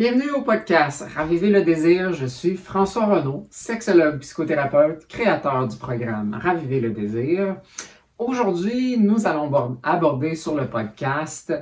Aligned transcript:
Bienvenue 0.00 0.30
au 0.30 0.40
podcast 0.40 1.04
Raviver 1.14 1.50
le 1.50 1.60
désir. 1.60 2.14
Je 2.14 2.24
suis 2.24 2.56
François 2.56 3.04
Renaud, 3.04 3.46
sexologue, 3.50 4.20
psychothérapeute, 4.20 5.06
créateur 5.06 5.68
du 5.68 5.76
programme 5.76 6.40
Raviver 6.42 6.80
le 6.80 6.88
désir. 6.88 7.56
Aujourd'hui, 8.16 8.96
nous 8.98 9.26
allons 9.26 9.78
aborder 9.82 10.36
sur 10.36 10.54
le 10.54 10.70
podcast 10.70 11.52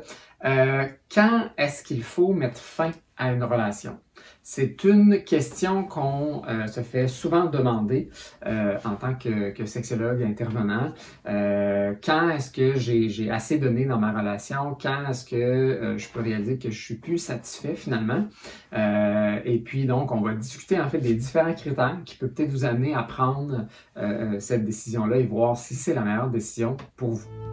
euh, 0.45 0.87
quand 1.13 1.51
est-ce 1.57 1.83
qu'il 1.83 2.03
faut 2.03 2.33
mettre 2.33 2.61
fin 2.61 2.91
à 3.17 3.33
une 3.33 3.43
relation? 3.43 3.99
C'est 4.43 4.83
une 4.85 5.23
question 5.25 5.85
qu'on 5.85 6.43
euh, 6.49 6.67
se 6.69 6.81
fait 6.81 7.07
souvent 7.07 7.45
demander 7.45 8.09
euh, 8.47 8.79
en 8.83 8.95
tant 8.95 9.15
que, 9.15 9.67
sexologue 9.67 10.23
intervenant. 10.23 10.95
Euh, 11.29 11.93
quand 12.03 12.31
est-ce 12.31 12.51
que 12.51 12.79
j'ai 12.79 13.31
assez 13.31 13.59
donné 13.59 13.85
dans 13.85 13.99
ma 13.99 14.11
relation? 14.11 14.75
Quand 14.81 15.07
est-ce 15.11 15.27
que 15.27 15.95
je 15.99 16.09
peux 16.09 16.23
réaliser 16.23 16.59
que 16.59 16.71
je 16.71 16.83
suis 16.83 16.95
plus 16.95 17.19
satisfait 17.19 17.75
finalement? 17.75 18.27
et 18.73 19.63
puis 19.65 19.87
donc, 19.87 20.13
on 20.13 20.21
va 20.21 20.35
discuter 20.35 20.81
en 20.81 20.89
fait 20.89 20.99
des 20.99 21.15
différents 21.15 21.55
critères 21.55 21.99
qui 22.05 22.17
peuvent 22.17 22.33
peut-être 22.33 22.51
vous 22.51 22.65
amener 22.65 22.95
à 22.95 23.03
prendre 23.03 23.67
cette 24.39 24.65
décision-là 24.65 25.19
et 25.19 25.27
voir 25.27 25.57
si 25.57 25.75
c'est 25.75 25.95
la 25.95 26.03
meilleure 26.03 26.31
décision 26.31 26.77
pour 26.97 27.11
vous. 27.11 27.48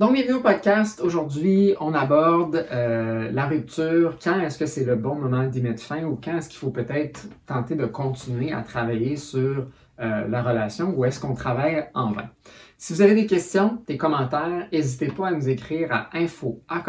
Donc, 0.00 0.14
bienvenue 0.14 0.34
au 0.34 0.40
podcast. 0.40 1.00
Aujourd'hui, 1.00 1.76
on 1.78 1.94
aborde 1.94 2.66
euh, 2.72 3.30
la 3.30 3.46
rupture. 3.46 4.18
Quand 4.20 4.40
est-ce 4.40 4.58
que 4.58 4.66
c'est 4.66 4.84
le 4.84 4.96
bon 4.96 5.14
moment 5.14 5.44
d'y 5.44 5.62
mettre 5.62 5.80
fin 5.80 6.02
ou 6.02 6.18
quand 6.22 6.36
est-ce 6.36 6.48
qu'il 6.48 6.58
faut 6.58 6.70
peut-être 6.70 7.28
tenter 7.46 7.76
de 7.76 7.86
continuer 7.86 8.52
à 8.52 8.62
travailler 8.62 9.14
sur 9.14 9.68
euh, 10.00 10.26
la 10.26 10.42
relation 10.42 10.92
ou 10.96 11.04
est-ce 11.04 11.20
qu'on 11.20 11.34
travaille 11.34 11.88
en 11.94 12.10
vain? 12.10 12.28
Si 12.84 12.92
vous 12.92 13.00
avez 13.00 13.14
des 13.14 13.24
questions, 13.24 13.78
des 13.86 13.96
commentaires, 13.96 14.68
n'hésitez 14.70 15.06
pas 15.06 15.28
à 15.28 15.30
nous 15.30 15.48
écrire 15.48 15.90
à 15.90 16.10
info 16.12 16.60
à 16.68 16.84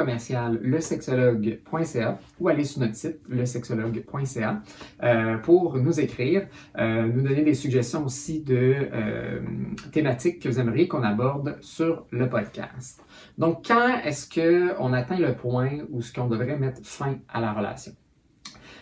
ou 2.37 2.47
aller 2.49 2.63
sur 2.65 2.81
notre 2.81 2.95
site 2.95 3.21
lesexologue.ca 3.29 4.61
euh, 5.03 5.37
pour 5.37 5.77
nous 5.77 5.97
écrire, 5.97 6.49
euh, 6.77 7.07
nous 7.07 7.21
donner 7.21 7.43
des 7.43 7.53
suggestions 7.53 8.03
aussi 8.03 8.41
de 8.41 8.75
euh, 8.91 9.39
thématiques 9.93 10.41
que 10.41 10.49
vous 10.49 10.59
aimeriez 10.59 10.89
qu'on 10.89 11.01
aborde 11.01 11.55
sur 11.61 12.05
le 12.11 12.27
podcast. 12.27 13.01
Donc, 13.37 13.65
quand 13.65 14.01
est-ce 14.03 14.27
qu'on 14.27 14.91
atteint 14.91 15.17
le 15.17 15.33
point 15.33 15.77
où 15.91 16.01
ce 16.01 16.11
qu'on 16.11 16.27
devrait 16.27 16.57
mettre 16.57 16.81
fin 16.83 17.19
à 17.29 17.39
la 17.39 17.53
relation? 17.53 17.93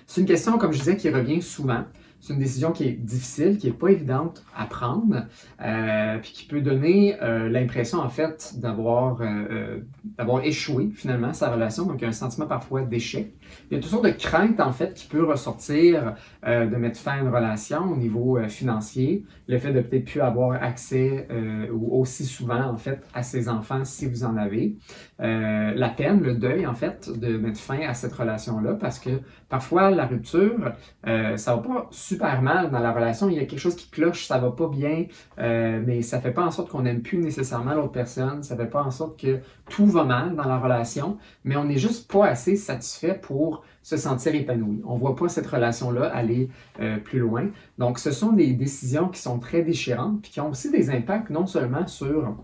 C'est 0.08 0.22
une 0.22 0.28
question, 0.28 0.58
comme 0.58 0.74
je 0.74 0.80
disais, 0.80 0.98
qui 0.98 1.12
revient 1.12 1.44
souvent. 1.44 1.84
C'est 2.24 2.32
une 2.32 2.40
décision 2.40 2.72
qui 2.72 2.86
est 2.86 2.94
difficile, 2.94 3.58
qui 3.58 3.68
n'est 3.68 3.74
pas 3.74 3.90
évidente 3.90 4.46
à 4.56 4.66
prendre, 4.66 5.26
euh, 5.62 6.18
puis 6.20 6.32
qui 6.32 6.46
peut 6.46 6.62
donner 6.62 7.22
euh, 7.22 7.50
l'impression, 7.50 8.00
en 8.00 8.08
fait, 8.08 8.54
d'avoir 8.62 9.18
euh, 9.20 9.80
d'avoir 10.18 10.42
échoué, 10.46 10.90
finalement, 10.96 11.34
sa 11.34 11.52
relation. 11.52 11.86
Donc, 11.86 11.98
il 11.98 12.04
y 12.04 12.06
a 12.06 12.08
un 12.08 12.14
sentiment 12.14 12.48
parfois 12.48 12.84
d'échec. 12.84 13.34
Il 13.70 13.76
y 13.76 13.78
a 13.78 13.82
toutes 13.82 13.92
sortes 13.92 14.06
de 14.06 14.12
craintes, 14.12 14.62
en 14.62 14.72
fait, 14.72 14.94
qui 14.94 15.08
peuvent 15.08 15.28
ressortir 15.28 16.16
de 16.44 16.76
mettre 16.78 16.98
fin 16.98 17.12
à 17.12 17.20
une 17.20 17.28
relation 17.28 17.92
au 17.92 17.98
niveau 17.98 18.40
financier. 18.48 19.26
Le 19.48 19.60
fait 19.60 19.74
de 19.74 19.82
peut-être 19.82 20.06
plus 20.06 20.22
avoir 20.22 20.64
accès 20.64 21.28
ou 21.72 22.00
aussi 22.00 22.26
souvent, 22.26 22.64
en 22.64 22.78
fait, 22.78 23.04
à 23.14 23.22
ses 23.22 23.50
enfants 23.50 23.84
si 23.84 24.08
vous 24.08 24.24
en 24.24 24.38
avez. 24.38 24.78
la 25.20 25.90
peine, 25.90 26.22
le 26.22 26.36
deuil, 26.36 26.66
en 26.66 26.74
fait, 26.74 27.10
de 27.20 27.38
mettre 27.38 27.60
fin 27.60 27.82
à 27.82 27.94
cette 27.94 28.14
relation-là, 28.14 28.76
parce 28.76 29.00
que 29.00 29.22
parfois, 29.50 29.92
la 29.92 30.06
rupture, 30.06 30.74
ça 31.04 31.56
va 31.56 31.62
pas 31.62 31.88
super 32.14 32.42
mal 32.42 32.70
dans 32.70 32.80
la 32.80 32.92
relation, 32.92 33.30
il 33.30 33.38
y 33.38 33.40
a 33.40 33.46
quelque 33.46 33.60
chose 33.60 33.76
qui 33.76 33.90
cloche, 33.90 34.28
ça 34.28 34.38
va 34.38 34.52
pas 34.52 34.68
bien, 34.68 35.06
euh, 35.40 35.82
mais 35.86 36.02
ça 36.04 36.22
fait 36.22 36.32
pas 36.32 36.46
en 36.46 36.52
sorte 36.52 36.70
qu'on 36.70 36.84
n'aime 36.84 37.02
plus 37.02 37.18
nécessairement 37.18 37.74
l'autre 37.74 37.92
personne, 37.92 38.44
ça 38.44 38.56
fait 38.56 38.68
pas 38.68 38.84
en 38.84 38.92
sorte 38.92 39.20
que 39.20 39.40
tout 39.70 39.88
va 39.88 40.04
mal 40.04 40.36
dans 40.36 40.46
la 40.46 40.60
relation, 40.60 41.18
mais 41.44 41.56
on 41.56 41.64
n'est 41.64 41.78
juste 41.78 42.12
pas 42.12 42.28
assez 42.28 42.56
satisfait 42.56 43.20
pour 43.20 43.64
se 43.82 43.98
sentir 43.98 44.36
épanoui. 44.36 44.82
On 44.86 44.96
voit 44.96 45.16
pas 45.16 45.28
cette 45.28 45.48
relation-là 45.48 46.06
aller 46.06 46.50
euh, 46.80 46.98
plus 46.98 47.20
loin. 47.20 47.48
Donc, 47.80 48.00
ce 48.00 48.12
sont 48.12 48.32
des 48.32 48.54
décisions 48.54 49.10
qui 49.10 49.20
sont 49.20 49.40
très 49.40 49.64
déchirantes, 49.64 50.22
puis 50.22 50.32
qui 50.32 50.40
ont 50.40 50.52
aussi 50.52 50.70
des 50.70 50.92
impacts 50.92 51.32
non 51.32 51.48
seulement 51.48 51.88
sur 51.88 52.36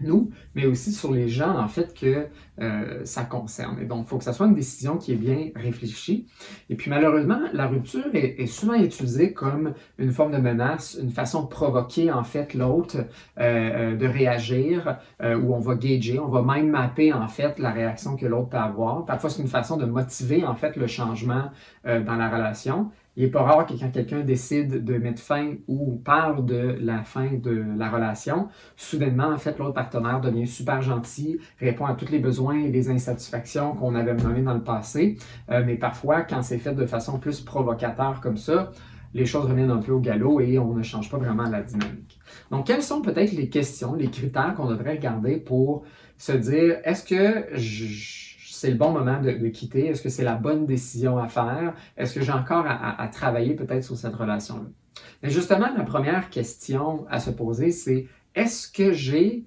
nous, 0.00 0.30
mais 0.54 0.66
aussi 0.66 0.92
sur 0.92 1.12
les 1.12 1.28
gens, 1.28 1.58
en 1.58 1.68
fait, 1.68 1.94
que 1.98 2.26
euh, 2.60 3.04
ça 3.04 3.24
concerne. 3.24 3.78
Et 3.80 3.84
donc, 3.84 4.06
il 4.06 4.08
faut 4.08 4.18
que 4.18 4.24
ça 4.24 4.32
soit 4.32 4.46
une 4.46 4.54
décision 4.54 4.96
qui 4.96 5.12
est 5.12 5.16
bien 5.16 5.50
réfléchie. 5.54 6.26
Et 6.70 6.74
puis, 6.74 6.90
malheureusement, 6.90 7.40
la 7.52 7.66
rupture 7.66 8.06
est, 8.14 8.46
souvent 8.46 8.74
utilisée 8.74 9.32
comme 9.32 9.74
une 9.98 10.12
forme 10.12 10.32
de 10.32 10.38
menace, 10.38 10.96
une 11.00 11.10
façon 11.10 11.42
de 11.42 11.48
provoquer, 11.48 12.10
en 12.10 12.24
fait, 12.24 12.54
l'autre, 12.54 12.96
euh, 12.98 13.04
euh, 13.38 13.96
de 13.96 14.06
réagir, 14.06 14.98
où 15.20 15.54
on 15.54 15.58
va 15.58 15.74
gager, 15.74 16.18
on 16.18 16.28
va 16.28 16.42
mind 16.46 16.70
mapper, 16.70 17.12
en 17.12 17.28
fait, 17.28 17.58
la 17.58 17.70
réaction 17.70 18.16
que 18.16 18.26
l'autre 18.26 18.50
peut 18.50 18.56
avoir. 18.56 19.04
Parfois, 19.04 19.30
c'est 19.30 19.42
une 19.42 19.48
façon 19.48 19.76
de 19.76 19.86
motiver, 19.86 20.44
en 20.44 20.54
fait, 20.54 20.76
le 20.76 20.86
changement 20.86 21.50
dans 21.84 22.16
la 22.16 22.28
relation. 22.28 22.90
Il 23.16 23.24
n'est 23.24 23.30
pas 23.30 23.42
rare 23.42 23.66
que 23.66 23.72
quand 23.72 23.90
quelqu'un 23.90 24.20
décide 24.20 24.84
de 24.84 24.98
mettre 24.98 25.22
fin 25.22 25.54
ou 25.68 25.96
parle 26.04 26.44
de 26.44 26.76
la 26.80 27.02
fin 27.02 27.32
de 27.32 27.64
la 27.76 27.88
relation, 27.88 28.48
soudainement, 28.76 29.28
en 29.28 29.38
fait, 29.38 29.58
l'autre 29.58 29.72
partenaire 29.72 30.20
devient 30.20 30.46
super 30.46 30.82
gentil, 30.82 31.38
répond 31.58 31.86
à 31.86 31.94
tous 31.94 32.10
les 32.10 32.18
besoins 32.18 32.58
et 32.58 32.70
les 32.70 32.90
insatisfactions 32.90 33.74
qu'on 33.74 33.94
avait 33.94 34.12
menés 34.12 34.42
dans 34.42 34.52
le 34.52 34.62
passé. 34.62 35.16
Euh, 35.50 35.62
mais 35.64 35.76
parfois, 35.76 36.22
quand 36.22 36.42
c'est 36.42 36.58
fait 36.58 36.74
de 36.74 36.84
façon 36.84 37.18
plus 37.18 37.40
provocateur 37.40 38.20
comme 38.20 38.36
ça, 38.36 38.70
les 39.14 39.24
choses 39.24 39.46
reviennent 39.46 39.70
un 39.70 39.78
peu 39.78 39.92
au 39.92 40.00
galop 40.00 40.40
et 40.40 40.58
on 40.58 40.74
ne 40.74 40.82
change 40.82 41.10
pas 41.10 41.16
vraiment 41.16 41.48
la 41.48 41.62
dynamique. 41.62 42.20
Donc, 42.50 42.66
quelles 42.66 42.82
sont 42.82 43.00
peut-être 43.00 43.32
les 43.32 43.48
questions, 43.48 43.94
les 43.94 44.10
critères 44.10 44.54
qu'on 44.54 44.68
devrait 44.68 44.96
regarder 44.96 45.38
pour 45.38 45.84
se 46.18 46.32
dire, 46.32 46.80
est-ce 46.84 47.02
que 47.02 47.46
je 47.56 48.25
c'est 48.56 48.70
le 48.70 48.76
bon 48.76 48.90
moment 48.90 49.20
de, 49.20 49.48
quitter? 49.48 49.86
Est-ce 49.86 50.02
que 50.02 50.08
c'est 50.08 50.24
la 50.24 50.34
bonne 50.34 50.66
décision 50.66 51.18
à 51.18 51.28
faire? 51.28 51.74
Est-ce 51.96 52.14
que 52.14 52.22
j'ai 52.22 52.32
encore 52.32 52.64
à, 52.66 53.06
travailler 53.08 53.54
peut-être 53.54 53.84
sur 53.84 53.96
cette 53.96 54.14
relation-là? 54.14 54.68
Mais 55.22 55.30
justement, 55.30 55.68
la 55.76 55.84
première 55.84 56.30
question 56.30 57.06
à 57.10 57.20
se 57.20 57.30
poser, 57.30 57.70
c'est 57.70 58.06
est-ce 58.34 58.68
que 58.68 58.92
j'ai 58.92 59.44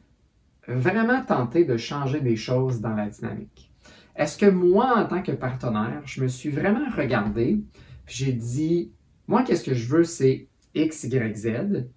vraiment 0.67 1.23
tenté 1.23 1.65
de 1.65 1.75
changer 1.75 2.21
des 2.21 2.35
choses 2.35 2.81
dans 2.81 2.93
la 2.93 3.07
dynamique? 3.07 3.71
Est-ce 4.15 4.37
que 4.37 4.45
moi, 4.45 4.97
en 4.97 5.05
tant 5.05 5.23
que 5.23 5.31
partenaire, 5.31 6.01
je 6.05 6.21
me 6.21 6.27
suis 6.27 6.49
vraiment 6.49 6.87
regardé, 6.95 7.63
j'ai 8.05 8.33
dit, 8.33 8.91
moi, 9.27 9.43
qu'est-ce 9.43 9.63
que 9.63 9.73
je 9.73 9.87
veux, 9.87 10.03
c'est 10.03 10.47
X, 10.75 11.05
Y, 11.05 11.35
Z. 11.35 11.87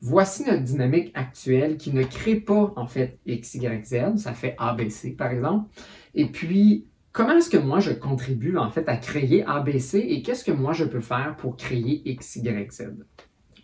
Voici 0.00 0.44
notre 0.44 0.62
dynamique 0.62 1.10
actuelle 1.14 1.76
qui 1.76 1.92
ne 1.92 2.04
crée 2.04 2.36
pas, 2.36 2.72
en 2.76 2.86
fait, 2.86 3.18
X, 3.26 3.54
Y, 3.54 3.84
Z. 3.84 4.16
Ça 4.18 4.32
fait 4.32 4.54
ABC, 4.58 5.10
par 5.10 5.30
exemple. 5.30 5.68
Et 6.14 6.26
puis, 6.26 6.86
comment 7.12 7.36
est-ce 7.36 7.50
que 7.50 7.56
moi 7.56 7.80
je 7.80 7.90
contribue 7.90 8.56
en 8.58 8.70
fait 8.70 8.88
à 8.88 8.96
créer 8.96 9.44
ABC 9.44 9.98
et 9.98 10.22
qu'est-ce 10.22 10.44
que 10.44 10.52
moi 10.52 10.72
je 10.72 10.84
peux 10.84 11.00
faire 11.00 11.36
pour 11.36 11.56
créer 11.56 12.02
X, 12.08 12.36
Y? 12.36 12.82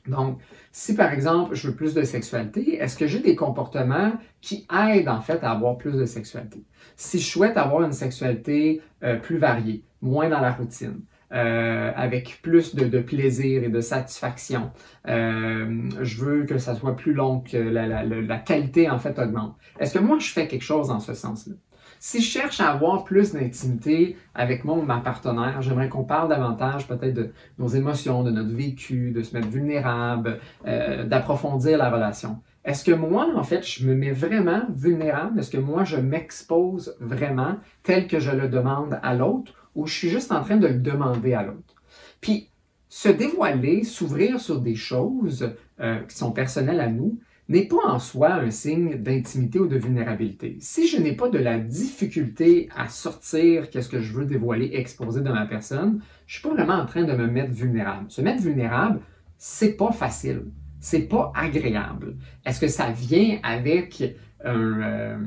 Donc, 0.08 0.40
si 0.72 0.94
par 0.94 1.12
exemple 1.12 1.54
je 1.54 1.68
veux 1.68 1.74
plus 1.76 1.94
de 1.94 2.02
sexualité, 2.02 2.76
est-ce 2.76 2.96
que 2.96 3.06
j'ai 3.06 3.20
des 3.20 3.36
comportements 3.36 4.12
qui 4.40 4.66
aident 4.70 5.08
en 5.08 5.20
fait 5.20 5.42
à 5.44 5.52
avoir 5.52 5.78
plus 5.78 5.96
de 5.96 6.04
sexualité? 6.04 6.64
Si 6.96 7.18
je 7.18 7.26
souhaite 7.26 7.56
avoir 7.56 7.82
une 7.82 7.92
sexualité 7.92 8.82
euh, 9.02 9.16
plus 9.16 9.38
variée, 9.38 9.84
moins 10.02 10.28
dans 10.28 10.40
la 10.40 10.52
routine, 10.52 11.00
euh, 11.34 11.90
avec 11.96 12.40
plus 12.42 12.74
de, 12.76 13.00
plaisir 13.00 13.64
et 13.64 13.68
de 13.68 13.80
satisfaction. 13.80 14.70
Euh, 15.08 15.82
je 16.00 16.24
veux 16.24 16.44
que 16.44 16.58
ça 16.58 16.74
soit 16.74 16.94
plus 16.94 17.12
long, 17.12 17.40
que 17.40 17.56
la, 17.56 18.38
qualité 18.38 18.88
en 18.88 18.98
fait 18.98 19.18
augmente. 19.18 19.56
Est-ce 19.80 19.94
que 19.94 19.98
moi 19.98 20.18
je 20.20 20.30
fais 20.30 20.46
quelque 20.46 20.62
chose 20.62 20.88
dans 20.88 21.00
ce 21.00 21.12
sens-là? 21.12 21.54
Si 21.98 22.20
je 22.20 22.30
cherche 22.30 22.60
à 22.60 22.70
avoir 22.70 23.02
plus 23.04 23.32
d'intimité 23.32 24.16
avec 24.34 24.64
mon 24.64 24.82
ma 24.82 24.98
partenaire, 24.98 25.62
j'aimerais 25.62 25.88
qu'on 25.88 26.04
parle 26.04 26.28
davantage 26.28 26.86
peut-être 26.86 27.14
de 27.14 27.32
nos 27.58 27.68
émotions, 27.68 28.22
de 28.22 28.30
notre 28.30 28.54
vécu, 28.54 29.10
de 29.10 29.22
se 29.22 29.34
mettre 29.34 29.48
vulnérable, 29.48 30.38
euh, 30.66 31.04
d'approfondir 31.04 31.78
la 31.78 31.90
relation. 31.90 32.38
Est-ce 32.64 32.84
que 32.84 32.92
moi, 32.92 33.28
en 33.34 33.42
fait, 33.42 33.66
je 33.66 33.86
me 33.86 33.94
mets 33.94 34.12
vraiment 34.12 34.62
vulnérable? 34.70 35.38
Est-ce 35.38 35.50
que 35.50 35.58
moi, 35.58 35.84
je 35.84 35.96
m'expose 35.96 36.96
vraiment 37.00 37.56
tel 37.82 38.06
que 38.06 38.20
je 38.20 38.30
le 38.30 38.48
demande 38.48 38.98
à 39.02 39.14
l'autre? 39.14 39.63
Ou 39.74 39.86
je 39.86 39.94
suis 39.94 40.08
juste 40.08 40.32
en 40.32 40.42
train 40.42 40.56
de 40.56 40.66
le 40.66 40.78
demander 40.78 41.34
à 41.34 41.42
l'autre? 41.42 41.74
Puis, 42.20 42.48
se 42.88 43.08
dévoiler, 43.08 43.82
s'ouvrir 43.84 44.40
sur 44.40 44.60
des 44.60 44.76
choses 44.76 45.52
euh, 45.80 46.00
qui 46.00 46.16
sont 46.16 46.30
personnelles 46.30 46.80
à 46.80 46.88
nous, 46.88 47.18
n'est 47.48 47.66
pas 47.66 47.84
en 47.86 47.98
soi 47.98 48.34
un 48.34 48.50
signe 48.50 48.96
d'intimité 48.96 49.58
ou 49.58 49.66
de 49.66 49.76
vulnérabilité. 49.76 50.56
Si 50.60 50.88
je 50.88 50.98
n'ai 50.98 51.12
pas 51.12 51.28
de 51.28 51.38
la 51.38 51.58
difficulté 51.58 52.68
à 52.74 52.88
sortir 52.88 53.68
qu'est-ce 53.68 53.88
que 53.88 54.00
je 54.00 54.12
veux 54.14 54.24
dévoiler, 54.24 54.70
exposer 54.74 55.20
de 55.20 55.30
ma 55.30 55.44
personne, 55.44 56.00
je 56.26 56.34
suis 56.34 56.42
pas 56.42 56.54
vraiment 56.54 56.74
en 56.74 56.86
train 56.86 57.04
de 57.04 57.12
me 57.12 57.26
mettre 57.26 57.52
vulnérable. 57.52 58.10
Se 58.10 58.22
mettre 58.22 58.42
vulnérable, 58.42 59.00
c'est 59.36 59.76
pas 59.76 59.92
facile, 59.92 60.44
c'est 60.80 61.08
pas 61.08 61.32
agréable. 61.34 62.16
Est-ce 62.46 62.60
que 62.60 62.68
ça 62.68 62.90
vient 62.92 63.38
avec 63.42 64.16
un, 64.42 64.80
euh, 64.80 65.18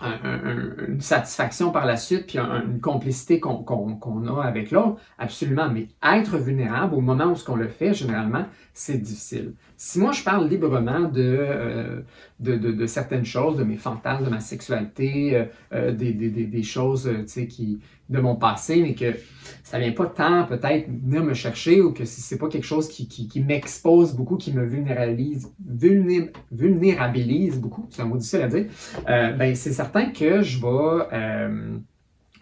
une 0.00 1.00
satisfaction 1.00 1.70
par 1.70 1.86
la 1.86 1.96
suite, 1.96 2.26
puis 2.26 2.38
une 2.38 2.80
complicité 2.80 3.40
qu'on 3.40 4.26
a 4.26 4.42
avec 4.42 4.70
l'autre, 4.70 5.00
absolument. 5.18 5.68
Mais 5.70 5.88
être 6.02 6.38
vulnérable 6.38 6.94
au 6.94 7.00
moment 7.00 7.26
où 7.26 7.36
ce 7.36 7.44
qu'on 7.44 7.56
le 7.56 7.68
fait, 7.68 7.94
généralement, 7.94 8.46
c'est 8.74 8.98
difficile. 8.98 9.54
Si 9.76 9.98
moi 10.00 10.12
je 10.12 10.22
parle 10.22 10.48
librement 10.48 11.02
de, 11.02 11.38
euh, 11.40 12.86
certaines 12.86 13.24
choses, 13.24 13.56
de 13.56 13.64
mes 13.64 13.76
fantasmes, 13.76 14.24
de 14.24 14.30
ma 14.30 14.40
sexualité, 14.40 15.36
euh, 15.36 15.44
euh, 15.72 15.92
des, 15.92 16.12
des, 16.12 16.30
des, 16.30 16.62
choses 16.62 17.10
qui, 17.26 17.80
de 18.08 18.20
mon 18.20 18.36
passé, 18.36 18.82
mais 18.82 18.94
que 18.94 19.16
ça 19.62 19.78
vient 19.78 19.92
pas 19.92 20.06
tant 20.06 20.46
peut-être 20.46 20.88
venir 20.88 21.22
me 21.22 21.34
chercher 21.34 21.80
ou 21.80 21.92
que 21.92 22.04
si 22.04 22.20
c'est 22.20 22.38
pas 22.38 22.48
quelque 22.48 22.64
chose 22.64 22.88
qui, 22.88 23.42
m'expose 23.46 24.14
beaucoup, 24.14 24.36
qui 24.36 24.52
me 24.52 24.64
vulnérabilise, 24.64 25.52
vulnérabilise 26.50 27.60
beaucoup, 27.60 27.86
c'est 27.90 28.02
un 28.02 28.06
mot 28.06 28.16
difficile 28.16 28.42
à 28.42 28.48
dire, 28.48 28.66
ben 29.06 29.54
c'est 29.54 29.72
certain 29.72 30.06
que 30.06 30.42
je 30.42 30.58
vais, 30.58 31.04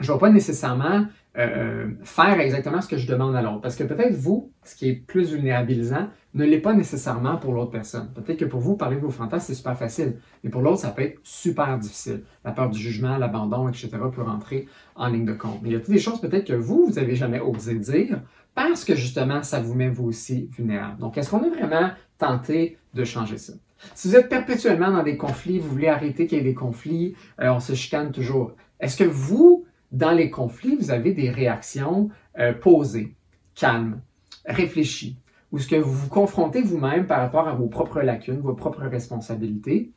je 0.00 0.12
vais 0.12 0.18
pas 0.18 0.30
nécessairement 0.30 1.06
euh, 1.38 1.88
faire 2.02 2.40
exactement 2.40 2.80
ce 2.80 2.88
que 2.88 2.96
je 2.96 3.06
demande 3.06 3.36
à 3.36 3.42
l'autre. 3.42 3.60
Parce 3.60 3.76
que 3.76 3.84
peut-être 3.84 4.14
vous, 4.14 4.52
ce 4.64 4.74
qui 4.74 4.88
est 4.88 4.94
plus 4.94 5.32
vulnérabilisant, 5.32 6.08
ne 6.34 6.44
l'est 6.44 6.60
pas 6.60 6.74
nécessairement 6.74 7.36
pour 7.36 7.52
l'autre 7.52 7.70
personne. 7.70 8.10
Peut-être 8.14 8.38
que 8.38 8.44
pour 8.44 8.60
vous, 8.60 8.76
parler 8.76 8.96
de 8.96 9.02
vos 9.02 9.10
fantasmes, 9.10 9.46
c'est 9.46 9.54
super 9.54 9.76
facile. 9.76 10.16
Mais 10.44 10.50
pour 10.50 10.62
l'autre, 10.62 10.78
ça 10.78 10.90
peut 10.90 11.02
être 11.02 11.18
super 11.22 11.78
difficile. 11.78 12.22
La 12.44 12.52
peur 12.52 12.70
du 12.70 12.78
jugement, 12.78 13.16
l'abandon, 13.18 13.68
etc. 13.68 13.90
peut 14.14 14.22
rentrer 14.22 14.66
en 14.94 15.08
ligne 15.08 15.26
de 15.26 15.34
compte. 15.34 15.60
Mais 15.62 15.70
il 15.70 15.72
y 15.72 15.76
a 15.76 15.80
toutes 15.80 15.90
des 15.90 15.98
choses 15.98 16.20
peut-être 16.20 16.46
que 16.46 16.54
vous, 16.54 16.86
vous 16.86 16.94
n'avez 16.94 17.16
jamais 17.16 17.40
osé 17.40 17.74
dire 17.74 18.20
parce 18.56 18.86
que 18.86 18.94
justement, 18.94 19.42
ça 19.42 19.60
vous 19.60 19.74
met 19.74 19.90
vous 19.90 20.06
aussi 20.06 20.48
vulnérable. 20.56 20.98
Donc, 20.98 21.18
est-ce 21.18 21.28
qu'on 21.28 21.44
est 21.44 21.50
vraiment 21.50 21.90
tenté 22.16 22.78
de 22.94 23.04
changer 23.04 23.36
ça? 23.36 23.52
Si 23.94 24.08
vous 24.08 24.16
êtes 24.16 24.30
perpétuellement 24.30 24.90
dans 24.90 25.02
des 25.02 25.18
conflits, 25.18 25.58
vous 25.58 25.68
voulez 25.68 25.88
arrêter 25.88 26.26
qu'il 26.26 26.38
y 26.38 26.40
ait 26.40 26.44
des 26.44 26.54
conflits, 26.54 27.14
euh, 27.40 27.50
on 27.50 27.60
se 27.60 27.74
chicane 27.74 28.10
toujours. 28.10 28.52
Est-ce 28.80 28.96
que 28.96 29.04
vous, 29.04 29.65
dans 29.96 30.12
les 30.12 30.30
conflits, 30.30 30.76
vous 30.76 30.90
avez 30.90 31.12
des 31.12 31.30
réactions 31.30 32.10
euh, 32.38 32.52
posées, 32.52 33.14
calmes, 33.54 34.02
réfléchies, 34.44 35.18
ou 35.52 35.58
ce 35.58 35.66
que 35.66 35.76
vous 35.76 35.92
vous 35.92 36.08
confrontez 36.08 36.60
vous-même 36.60 37.06
par 37.06 37.20
rapport 37.20 37.48
à 37.48 37.54
vos 37.54 37.66
propres 37.66 38.02
lacunes, 38.02 38.40
vos 38.40 38.54
propres 38.54 38.82
responsabilités, 38.82 39.92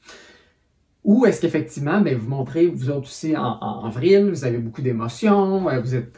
ou 1.05 1.25
est-ce 1.25 1.39
qu'effectivement, 1.39 2.01
ben, 2.01 2.17
vous 2.17 2.27
montrez, 2.27 2.67
vous 2.67 2.91
êtes 2.91 2.97
aussi 2.97 3.35
en, 3.37 3.57
en, 3.61 3.89
vrille, 3.89 4.29
vous 4.29 4.43
avez 4.43 4.57
beaucoup 4.57 4.81
d'émotions, 4.81 5.69
euh, 5.69 5.79
vous 5.79 5.95
êtes 5.95 6.13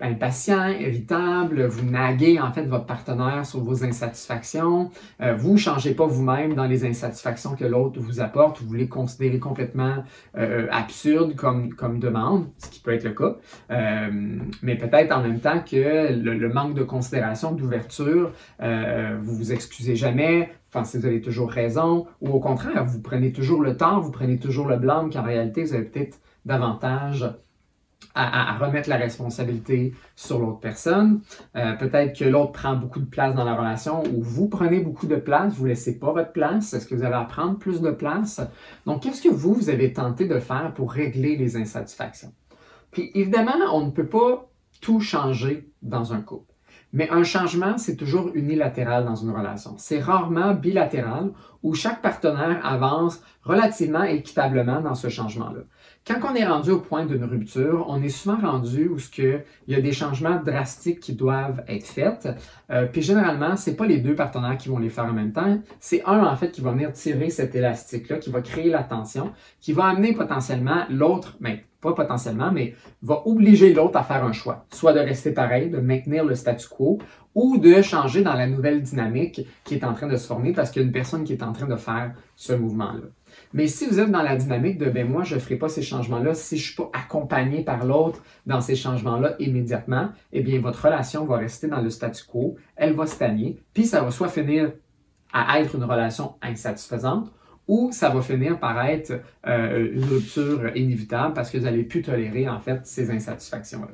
impatient, 0.00 0.68
irritable, 0.68 1.66
vous 1.66 1.84
naguez 1.84 2.40
en 2.40 2.52
fait 2.52 2.62
votre 2.62 2.86
partenaire 2.86 3.44
sur 3.44 3.60
vos 3.64 3.84
insatisfactions, 3.84 4.90
euh, 5.20 5.34
vous 5.34 5.54
ne 5.54 5.56
changez 5.58 5.92
pas 5.94 6.06
vous-même 6.06 6.54
dans 6.54 6.66
les 6.66 6.86
insatisfactions 6.86 7.56
que 7.56 7.64
l'autre 7.64 7.98
vous 7.98 8.20
apporte, 8.20 8.62
vous 8.62 8.74
les 8.74 8.88
considérez 8.88 9.40
complètement 9.40 10.04
euh, 10.38 10.68
absurdes 10.70 11.34
comme, 11.34 11.74
comme 11.74 11.98
demande, 11.98 12.46
ce 12.58 12.70
qui 12.70 12.78
peut 12.78 12.92
être 12.92 13.04
le 13.04 13.14
cas, 13.14 13.36
mais 14.62 14.76
peut-être 14.76 15.10
en 15.12 15.22
même 15.22 15.40
temps 15.40 15.60
que 15.60 16.12
le, 16.12 16.34
le 16.34 16.48
manque 16.48 16.74
de 16.74 16.84
considération, 16.84 17.52
d'ouverture, 17.52 18.32
vous 18.60 19.34
vous 19.36 19.52
excusez 19.52 19.96
jamais, 19.96 20.50
pensez 20.72 20.98
que 20.98 21.02
vous 21.02 21.08
avez 21.08 21.20
toujours 21.20 21.50
raison, 21.50 22.06
ou 22.20 22.30
au 22.30 22.40
contraire, 22.40 22.84
vous 22.84 23.00
prenez 23.00 23.32
toujours 23.32 23.62
le 23.62 23.76
temps, 23.76 24.00
vous 24.00 24.10
prenez 24.10 24.38
toujours 24.38 24.66
le 24.66 24.76
blanc, 24.76 25.08
qu'en 25.10 25.22
réalité, 25.22 25.64
vous 25.64 25.74
avez 25.74 25.84
peut-être 25.84 26.18
davantage 26.44 27.30
à, 28.14 28.58
remettre 28.58 28.88
la 28.88 28.96
responsabilité 28.96 29.94
sur 30.16 30.38
l'autre 30.38 30.60
personne. 30.60 31.22
Euh, 31.56 31.74
peut-être 31.74 32.18
que 32.18 32.24
l'autre 32.24 32.52
prend 32.52 32.74
beaucoup 32.74 33.00
de 33.00 33.06
place 33.06 33.34
dans 33.34 33.44
la 33.44 33.54
relation, 33.54 34.02
ou 34.12 34.22
vous 34.22 34.48
prenez 34.48 34.80
beaucoup 34.80 35.06
de 35.06 35.16
place, 35.16 35.54
vous 35.54 35.64
ne 35.64 35.70
laissez 35.70 35.98
pas 35.98 36.12
votre 36.12 36.32
place. 36.32 36.74
Est-ce 36.74 36.86
que 36.86 36.94
vous 36.94 37.04
allez 37.04 37.14
à 37.14 37.24
prendre 37.24 37.58
plus 37.58 37.80
de 37.80 37.90
place? 37.90 38.40
Donc, 38.86 39.02
qu'est-ce 39.02 39.22
que 39.22 39.28
vous, 39.28 39.54
vous 39.54 39.70
avez 39.70 39.92
tenté 39.92 40.26
de 40.26 40.38
faire 40.40 40.72
pour 40.74 40.92
régler 40.92 41.36
les 41.36 41.56
insatisfactions? 41.56 42.32
Puis, 42.90 43.10
évidemment, 43.14 43.54
on 43.72 43.86
ne 43.86 43.90
peut 43.90 44.08
pas 44.08 44.50
tout 44.80 45.00
changer 45.00 45.70
dans 45.80 46.12
un 46.12 46.20
couple. 46.20 46.51
Mais 46.92 47.08
un 47.10 47.24
changement, 47.24 47.78
c'est 47.78 47.96
toujours 47.96 48.30
unilatéral 48.34 49.04
dans 49.04 49.16
une 49.16 49.30
relation. 49.30 49.74
C'est 49.78 50.00
rarement 50.00 50.52
bilatéral 50.52 51.30
où 51.62 51.74
chaque 51.74 52.02
partenaire 52.02 52.64
avance 52.64 53.22
relativement 53.44 54.02
équitablement 54.02 54.80
dans 54.80 54.94
ce 54.94 55.08
changement-là. 55.08 55.62
Quand 56.04 56.18
on 56.28 56.34
est 56.34 56.44
rendu 56.44 56.70
au 56.70 56.80
point 56.80 57.06
d'une 57.06 57.22
rupture, 57.22 57.86
on 57.88 58.02
est 58.02 58.08
souvent 58.08 58.36
rendu 58.36 58.88
où 58.88 58.96
que, 58.96 59.40
il 59.68 59.74
y 59.74 59.76
a 59.76 59.80
des 59.80 59.92
changements 59.92 60.42
drastiques 60.44 60.98
qui 60.98 61.12
doivent 61.14 61.62
être 61.68 61.86
faits. 61.86 62.28
Euh, 62.70 62.86
puis 62.86 63.02
généralement, 63.02 63.54
c'est 63.54 63.76
pas 63.76 63.86
les 63.86 63.98
deux 63.98 64.16
partenaires 64.16 64.58
qui 64.58 64.68
vont 64.68 64.78
les 64.78 64.88
faire 64.88 65.04
en 65.04 65.12
même 65.12 65.32
temps. 65.32 65.60
C'est 65.78 66.02
un 66.04 66.24
en 66.24 66.34
fait 66.34 66.50
qui 66.50 66.60
va 66.60 66.72
venir 66.72 66.92
tirer 66.92 67.30
cet 67.30 67.54
élastique-là, 67.54 68.18
qui 68.18 68.30
va 68.30 68.40
créer 68.40 68.68
la 68.68 68.82
tension, 68.82 69.32
qui 69.60 69.72
va 69.72 69.84
amener 69.84 70.12
potentiellement 70.12 70.86
l'autre, 70.90 71.36
mais 71.38 71.54
ben, 71.54 71.60
pas 71.80 71.92
potentiellement, 71.92 72.50
mais 72.50 72.74
va 73.02 73.22
obliger 73.24 73.72
l'autre 73.72 73.96
à 73.96 74.02
faire 74.02 74.24
un 74.24 74.32
choix, 74.32 74.66
soit 74.72 74.92
de 74.92 75.00
rester 75.00 75.30
pareil, 75.30 75.70
de 75.70 75.78
maintenir 75.78 76.24
le 76.24 76.34
statu 76.34 76.66
quo, 76.68 76.98
ou 77.36 77.58
de 77.58 77.80
changer 77.80 78.22
dans 78.22 78.34
la 78.34 78.48
nouvelle 78.48 78.82
dynamique 78.82 79.42
qui 79.64 79.74
est 79.74 79.84
en 79.84 79.92
train 79.92 80.08
de 80.08 80.16
se 80.16 80.26
former 80.26 80.52
parce 80.52 80.70
qu'il 80.70 80.82
y 80.82 80.84
a 80.84 80.86
une 80.86 80.92
personne 80.92 81.22
qui 81.22 81.32
est 81.32 81.44
en 81.44 81.52
train 81.52 81.66
de 81.66 81.76
faire 81.76 82.12
ce 82.34 82.52
mouvement-là. 82.52 83.04
Mais 83.54 83.66
si 83.66 83.86
vous 83.86 84.00
êtes 84.00 84.10
dans 84.10 84.22
la 84.22 84.36
dynamique 84.36 84.78
de 84.78 84.88
ben 84.88 85.06
moi 85.06 85.24
je 85.24 85.34
ne 85.34 85.40
ferai 85.40 85.56
pas 85.56 85.68
ces 85.68 85.82
changements-là 85.82 86.34
si 86.34 86.56
je 86.56 86.62
ne 86.62 86.66
suis 86.66 86.76
pas 86.76 86.90
accompagné 86.92 87.62
par 87.62 87.84
l'autre 87.84 88.22
dans 88.46 88.60
ces 88.60 88.74
changements-là 88.74 89.34
immédiatement, 89.38 90.08
eh 90.32 90.42
bien 90.42 90.60
votre 90.60 90.84
relation 90.84 91.24
va 91.24 91.36
rester 91.36 91.68
dans 91.68 91.80
le 91.80 91.90
statu 91.90 92.24
quo, 92.24 92.56
elle 92.76 92.94
va 92.94 93.06
stagner, 93.06 93.58
puis 93.74 93.84
ça 93.84 94.02
va 94.02 94.10
soit 94.10 94.28
finir 94.28 94.72
à 95.32 95.60
être 95.60 95.74
une 95.74 95.84
relation 95.84 96.34
insatisfaisante 96.42 97.30
ou 97.68 97.90
ça 97.92 98.10
va 98.10 98.20
finir 98.22 98.58
par 98.58 98.84
être 98.84 99.20
euh, 99.46 99.92
une 99.92 100.04
rupture 100.04 100.76
inévitable 100.76 101.34
parce 101.34 101.50
que 101.50 101.58
vous 101.58 101.64
n'allez 101.64 101.84
plus 101.84 102.02
tolérer 102.02 102.48
en 102.48 102.60
fait 102.60 102.86
ces 102.86 103.10
insatisfactions-là. 103.10 103.92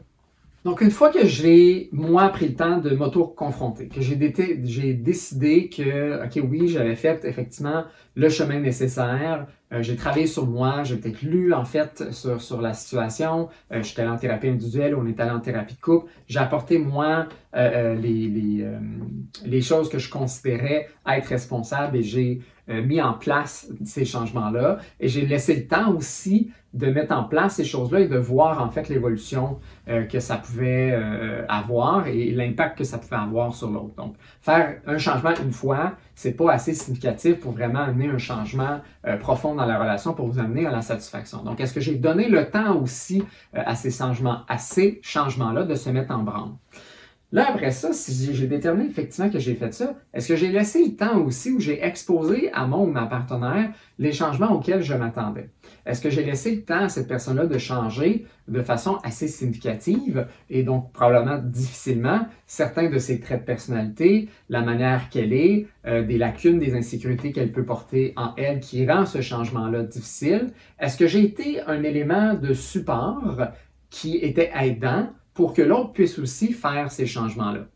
Donc, 0.64 0.80
une 0.80 0.90
fois 0.90 1.10
que 1.10 1.24
j'ai, 1.24 1.88
moi, 1.92 2.28
pris 2.30 2.48
le 2.48 2.54
temps 2.54 2.78
de 2.78 2.90
m'auto-confronter, 2.90 3.88
que 3.88 4.00
j'ai, 4.00 4.16
décidé 4.16 5.68
que, 5.68 6.24
OK, 6.24 6.42
oui, 6.50 6.68
j'avais 6.68 6.96
fait 6.96 7.24
effectivement 7.24 7.84
le 8.16 8.28
chemin 8.28 8.58
nécessaire, 8.58 9.46
euh, 9.72 9.82
j'ai 9.82 9.94
travaillé 9.94 10.26
sur 10.26 10.46
moi, 10.46 10.82
j'ai 10.82 10.96
peut-être 10.96 11.22
lu, 11.22 11.54
en 11.54 11.64
fait, 11.64 12.12
sur, 12.12 12.42
sur 12.42 12.60
la 12.60 12.74
situation, 12.74 13.48
euh, 13.70 13.82
j'étais 13.82 14.02
allé 14.02 14.10
en 14.10 14.16
thérapie 14.16 14.48
individuelle, 14.48 14.96
on 14.96 15.06
est 15.06 15.20
allé 15.20 15.30
en 15.30 15.40
thérapie 15.40 15.74
de 15.74 15.80
couple, 15.80 16.10
j'ai 16.26 16.40
apporté, 16.40 16.78
moi, 16.78 17.28
euh, 17.54 17.94
les, 17.94 18.26
les, 18.26 18.66
les, 19.44 19.60
choses 19.62 19.88
que 19.88 19.98
je 19.98 20.10
considérais 20.10 20.88
être 21.06 21.26
responsables 21.26 21.96
et 21.96 22.02
j'ai 22.02 22.40
mis 22.68 23.00
en 23.00 23.14
place 23.14 23.68
ces 23.84 24.04
changements-là. 24.04 24.78
Et 25.00 25.08
j'ai 25.08 25.26
laissé 25.26 25.54
le 25.56 25.66
temps 25.66 25.92
aussi 25.94 26.50
de 26.74 26.86
mettre 26.86 27.14
en 27.14 27.24
place 27.24 27.56
ces 27.56 27.64
choses-là 27.64 28.00
et 28.00 28.08
de 28.08 28.18
voir 28.18 28.62
en 28.62 28.68
fait 28.68 28.88
l'évolution 28.88 29.58
euh, 29.88 30.04
que 30.04 30.20
ça 30.20 30.36
pouvait 30.36 30.92
euh, 30.92 31.44
avoir 31.48 32.06
et 32.06 32.30
l'impact 32.30 32.78
que 32.78 32.84
ça 32.84 32.98
pouvait 32.98 33.16
avoir 33.16 33.54
sur 33.54 33.70
l'autre. 33.70 33.94
Donc, 33.96 34.14
faire 34.42 34.78
un 34.86 34.98
changement 34.98 35.32
une 35.42 35.52
fois, 35.52 35.94
c'est 36.14 36.32
pas 36.32 36.52
assez 36.52 36.74
significatif 36.74 37.40
pour 37.40 37.52
vraiment 37.52 37.80
amener 37.80 38.08
un 38.08 38.18
changement 38.18 38.80
euh, 39.06 39.16
profond 39.16 39.54
dans 39.54 39.64
la 39.64 39.78
relation 39.78 40.12
pour 40.12 40.26
vous 40.26 40.38
amener 40.38 40.66
à 40.66 40.70
la 40.70 40.82
satisfaction. 40.82 41.42
Donc, 41.42 41.58
est-ce 41.60 41.72
que 41.72 41.80
j'ai 41.80 41.94
donné 41.94 42.28
le 42.28 42.50
temps 42.50 42.76
aussi 42.76 43.24
à 43.54 43.74
ces 43.74 43.90
changements, 43.90 44.42
à 44.46 44.58
ces 44.58 45.00
changements-là 45.02 45.64
de 45.64 45.74
se 45.74 45.88
mettre 45.88 46.14
en 46.14 46.22
branle? 46.22 46.50
Là, 47.30 47.50
après 47.50 47.72
ça, 47.72 47.92
si 47.92 48.34
j'ai 48.34 48.46
déterminé 48.46 48.88
effectivement 48.88 49.28
que 49.28 49.38
j'ai 49.38 49.54
fait 49.54 49.72
ça, 49.74 49.96
est-ce 50.14 50.28
que 50.28 50.36
j'ai 50.36 50.48
laissé 50.48 50.82
le 50.82 50.96
temps 50.96 51.18
aussi 51.18 51.52
où 51.52 51.60
j'ai 51.60 51.84
exposé 51.84 52.50
à 52.54 52.66
mon 52.66 52.84
ou 52.84 52.90
ma 52.90 53.04
partenaire 53.04 53.70
les 53.98 54.12
changements 54.12 54.52
auxquels 54.52 54.80
je 54.80 54.94
m'attendais? 54.94 55.50
Est-ce 55.84 56.00
que 56.00 56.08
j'ai 56.08 56.24
laissé 56.24 56.54
le 56.56 56.62
temps 56.62 56.84
à 56.84 56.88
cette 56.88 57.06
personne-là 57.06 57.44
de 57.44 57.58
changer 57.58 58.24
de 58.48 58.62
façon 58.62 58.96
assez 59.04 59.28
significative 59.28 60.26
et 60.48 60.62
donc 60.62 60.90
probablement 60.94 61.36
difficilement 61.36 62.26
certains 62.46 62.88
de 62.88 62.98
ses 62.98 63.20
traits 63.20 63.42
de 63.42 63.46
personnalité, 63.46 64.30
la 64.48 64.62
manière 64.62 65.10
qu'elle 65.10 65.34
est, 65.34 65.66
euh, 65.86 66.02
des 66.02 66.16
lacunes, 66.16 66.58
des 66.58 66.74
insécurités 66.74 67.32
qu'elle 67.32 67.52
peut 67.52 67.66
porter 67.66 68.14
en 68.16 68.32
elle 68.38 68.60
qui 68.60 68.90
rend 68.90 69.04
ce 69.04 69.20
changement-là 69.20 69.82
difficile? 69.82 70.46
Est-ce 70.80 70.96
que 70.96 71.06
j'ai 71.06 71.24
été 71.24 71.60
un 71.66 71.82
élément 71.82 72.32
de 72.32 72.54
support 72.54 73.50
qui 73.90 74.16
était 74.16 74.50
aidant 74.58 75.10
pour 75.38 75.54
que 75.54 75.62
l'autre 75.62 75.92
puisse 75.92 76.18
aussi 76.18 76.52
faire 76.52 76.90
ces 76.90 77.06
changements-là. 77.06 77.68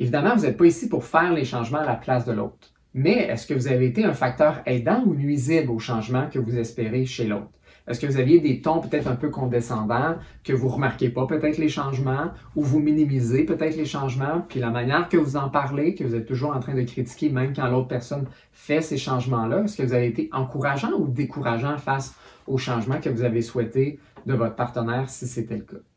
Évidemment, 0.00 0.34
vous 0.34 0.42
n'êtes 0.42 0.56
pas 0.56 0.66
ici 0.66 0.88
pour 0.88 1.04
faire 1.04 1.32
les 1.32 1.44
changements 1.44 1.78
à 1.78 1.86
la 1.86 1.94
place 1.94 2.24
de 2.24 2.32
l'autre. 2.32 2.72
Mais 2.92 3.18
est-ce 3.18 3.46
que 3.46 3.54
vous 3.54 3.68
avez 3.68 3.86
été 3.86 4.04
un 4.04 4.14
facteur 4.14 4.62
aidant 4.66 5.04
ou 5.06 5.14
nuisible 5.14 5.70
au 5.70 5.78
changement 5.78 6.28
que 6.28 6.40
vous 6.40 6.58
espérez 6.58 7.06
chez 7.06 7.24
l'autre? 7.24 7.52
Est-ce 7.86 8.00
que 8.00 8.08
vous 8.08 8.16
aviez 8.16 8.40
des 8.40 8.60
tons 8.62 8.80
peut-être 8.80 9.06
un 9.06 9.14
peu 9.14 9.28
condescendants, 9.28 10.16
que 10.42 10.52
vous 10.52 10.66
ne 10.66 10.72
remarquez 10.72 11.08
pas 11.08 11.24
peut-être 11.28 11.58
les 11.58 11.68
changements, 11.68 12.32
ou 12.56 12.64
vous 12.64 12.80
minimisez 12.80 13.44
peut-être 13.44 13.76
les 13.76 13.84
changements, 13.84 14.44
puis 14.48 14.58
la 14.58 14.70
manière 14.70 15.08
que 15.08 15.16
vous 15.16 15.36
en 15.36 15.50
parlez, 15.50 15.94
que 15.94 16.02
vous 16.02 16.16
êtes 16.16 16.26
toujours 16.26 16.50
en 16.50 16.58
train 16.58 16.74
de 16.74 16.82
critiquer 16.82 17.28
même 17.28 17.54
quand 17.54 17.68
l'autre 17.68 17.86
personne 17.86 18.26
fait 18.50 18.80
ces 18.80 18.96
changements-là, 18.96 19.62
est-ce 19.62 19.76
que 19.76 19.84
vous 19.84 19.94
avez 19.94 20.08
été 20.08 20.28
encourageant 20.32 20.94
ou 20.98 21.06
décourageant 21.06 21.78
face 21.78 22.16
aux 22.48 22.58
changements 22.58 22.98
que 22.98 23.08
vous 23.08 23.22
avez 23.22 23.40
souhaités 23.40 24.00
de 24.26 24.34
votre 24.34 24.56
partenaire 24.56 25.08
si 25.08 25.28
c'était 25.28 25.58
le 25.58 25.62
cas? 25.62 25.91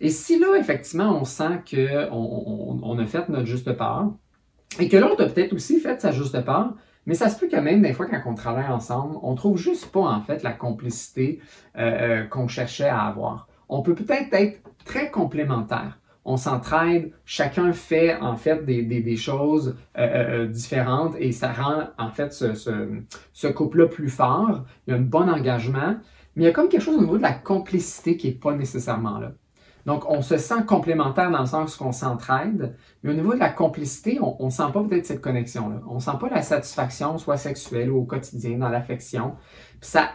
Et 0.00 0.08
si 0.08 0.38
là, 0.38 0.56
effectivement, 0.58 1.18
on 1.20 1.24
sent 1.24 1.62
qu'on 1.70 2.80
on, 2.82 2.98
a 2.98 3.06
fait 3.06 3.28
notre 3.28 3.46
juste 3.46 3.72
part, 3.72 4.12
et 4.78 4.88
que 4.88 4.96
l'autre 4.96 5.24
a 5.24 5.28
peut-être 5.28 5.52
aussi 5.52 5.80
fait 5.80 6.00
sa 6.00 6.12
juste 6.12 6.40
part, 6.44 6.74
Mais 7.06 7.14
ça 7.14 7.28
se 7.30 7.38
peut 7.38 7.48
que 7.48 7.56
même 7.56 7.82
des 7.82 7.94
fois, 7.94 8.06
quand 8.06 8.20
on 8.26 8.34
travaille 8.34 8.68
ensemble, 8.68 9.16
on 9.22 9.34
trouve 9.34 9.56
juste 9.56 9.86
pas 9.90 10.02
en 10.02 10.20
fait 10.20 10.42
la 10.42 10.52
complicité 10.52 11.40
euh, 11.76 11.80
euh, 11.80 12.24
qu'on 12.24 12.46
cherchait 12.46 12.88
à 12.88 13.00
avoir. 13.00 13.48
On 13.68 13.82
peut 13.82 13.94
peut-être 13.94 14.32
être 14.34 14.60
très 14.84 15.10
complémentaires. 15.10 15.98
On 16.26 16.36
s'entraide, 16.36 17.12
chacun 17.24 17.72
fait 17.72 18.16
en 18.16 18.36
fait 18.36 18.66
des, 18.66 19.16
choses 19.16 19.76
euh, 19.96 20.46
différentes 20.46 21.16
et 21.18 21.32
ça 21.32 21.52
rend 21.52 21.84
en 21.98 22.10
fait 22.10 22.32
ce, 22.32 22.52
ce 23.32 23.46
couple-là 23.46 23.86
plus 23.86 24.10
fort. 24.10 24.64
Il 24.86 24.90
y 24.90 24.94
a 24.94 24.98
un 24.98 25.02
bon 25.02 25.28
engagement, 25.28 25.96
mais 26.36 26.44
il 26.44 26.46
y 26.46 26.48
a 26.48 26.52
comme 26.52 26.68
quelque 26.68 26.82
chose 26.82 26.98
au 26.98 27.00
niveau 27.00 27.16
de 27.16 27.22
la 27.22 27.32
complicité 27.32 28.18
qui 28.18 28.28
n'est 28.28 28.34
pas 28.34 28.54
nécessairement 28.54 29.18
là. 29.18 29.32
Donc, 29.86 30.08
on 30.08 30.22
se 30.22 30.36
sent 30.36 30.64
complémentaire 30.66 31.30
dans 31.30 31.40
le 31.40 31.46
sens 31.46 31.76
qu'on 31.76 31.92
s'entraide, 31.92 32.76
mais 33.02 33.10
au 33.12 33.14
niveau 33.14 33.34
de 33.34 33.38
la 33.38 33.48
complicité, 33.48 34.18
on 34.20 34.44
ne 34.44 34.50
sent 34.50 34.70
pas 34.72 34.82
peut-être 34.82 35.06
cette 35.06 35.20
connexion-là. 35.20 35.80
On 35.88 35.94
ne 35.94 36.00
sent 36.00 36.18
pas 36.20 36.28
la 36.28 36.42
satisfaction, 36.42 37.18
soit 37.18 37.36
sexuelle 37.36 37.90
ou 37.90 37.98
au 37.98 38.04
quotidien, 38.04 38.58
dans 38.58 38.68
l'affection. 38.68 39.34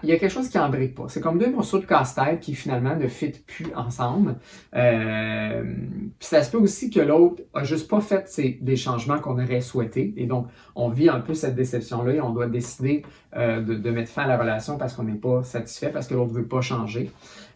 Il 0.04 0.10
y 0.10 0.12
a 0.12 0.20
quelque 0.20 0.32
chose 0.32 0.50
qui 0.50 0.58
n'embrique 0.58 0.94
pas. 0.94 1.06
C'est 1.08 1.22
comme 1.22 1.40
deux 1.40 1.50
morceaux 1.50 1.80
de 1.80 1.86
casse-tête 1.86 2.40
qui 2.40 2.54
finalement 2.54 2.96
ne 2.96 3.08
fit 3.08 3.32
plus 3.32 3.74
ensemble. 3.76 4.36
Euh, 4.76 5.64
puis 6.20 6.28
ça 6.28 6.44
se 6.44 6.52
peut 6.52 6.60
aussi 6.60 6.92
que 6.92 7.00
l'autre 7.00 7.42
a 7.56 7.64
juste 7.64 7.90
pas 7.90 8.00
fait 8.00 8.30
des 8.62 8.76
changements 8.76 9.20
qu'on 9.20 9.42
aurait 9.42 9.62
souhaités. 9.62 10.14
Et 10.18 10.28
donc, 10.28 10.48
on 10.76 10.90
vit 10.90 11.10
un 11.10 11.20
peu 11.20 11.34
cette 11.34 11.56
déception-là 11.56 12.14
et 12.14 12.22
on 12.22 12.30
doit 12.30 12.48
décider 12.48 13.04
euh, 13.36 13.60
de, 13.62 13.74
de, 13.74 13.90
mettre 13.90 14.12
fin 14.12 14.24
à 14.24 14.28
la 14.28 14.38
relation 14.38 14.78
parce 14.78 14.94
qu'on 14.94 15.04
n'est 15.04 15.16
pas 15.16 15.44
satisfait, 15.44 15.90
parce 15.90 16.08
que 16.08 16.14
l'autre 16.14 16.32
ne 16.32 16.38
veut 16.38 16.48
pas 16.48 16.62
changer. 16.62 17.12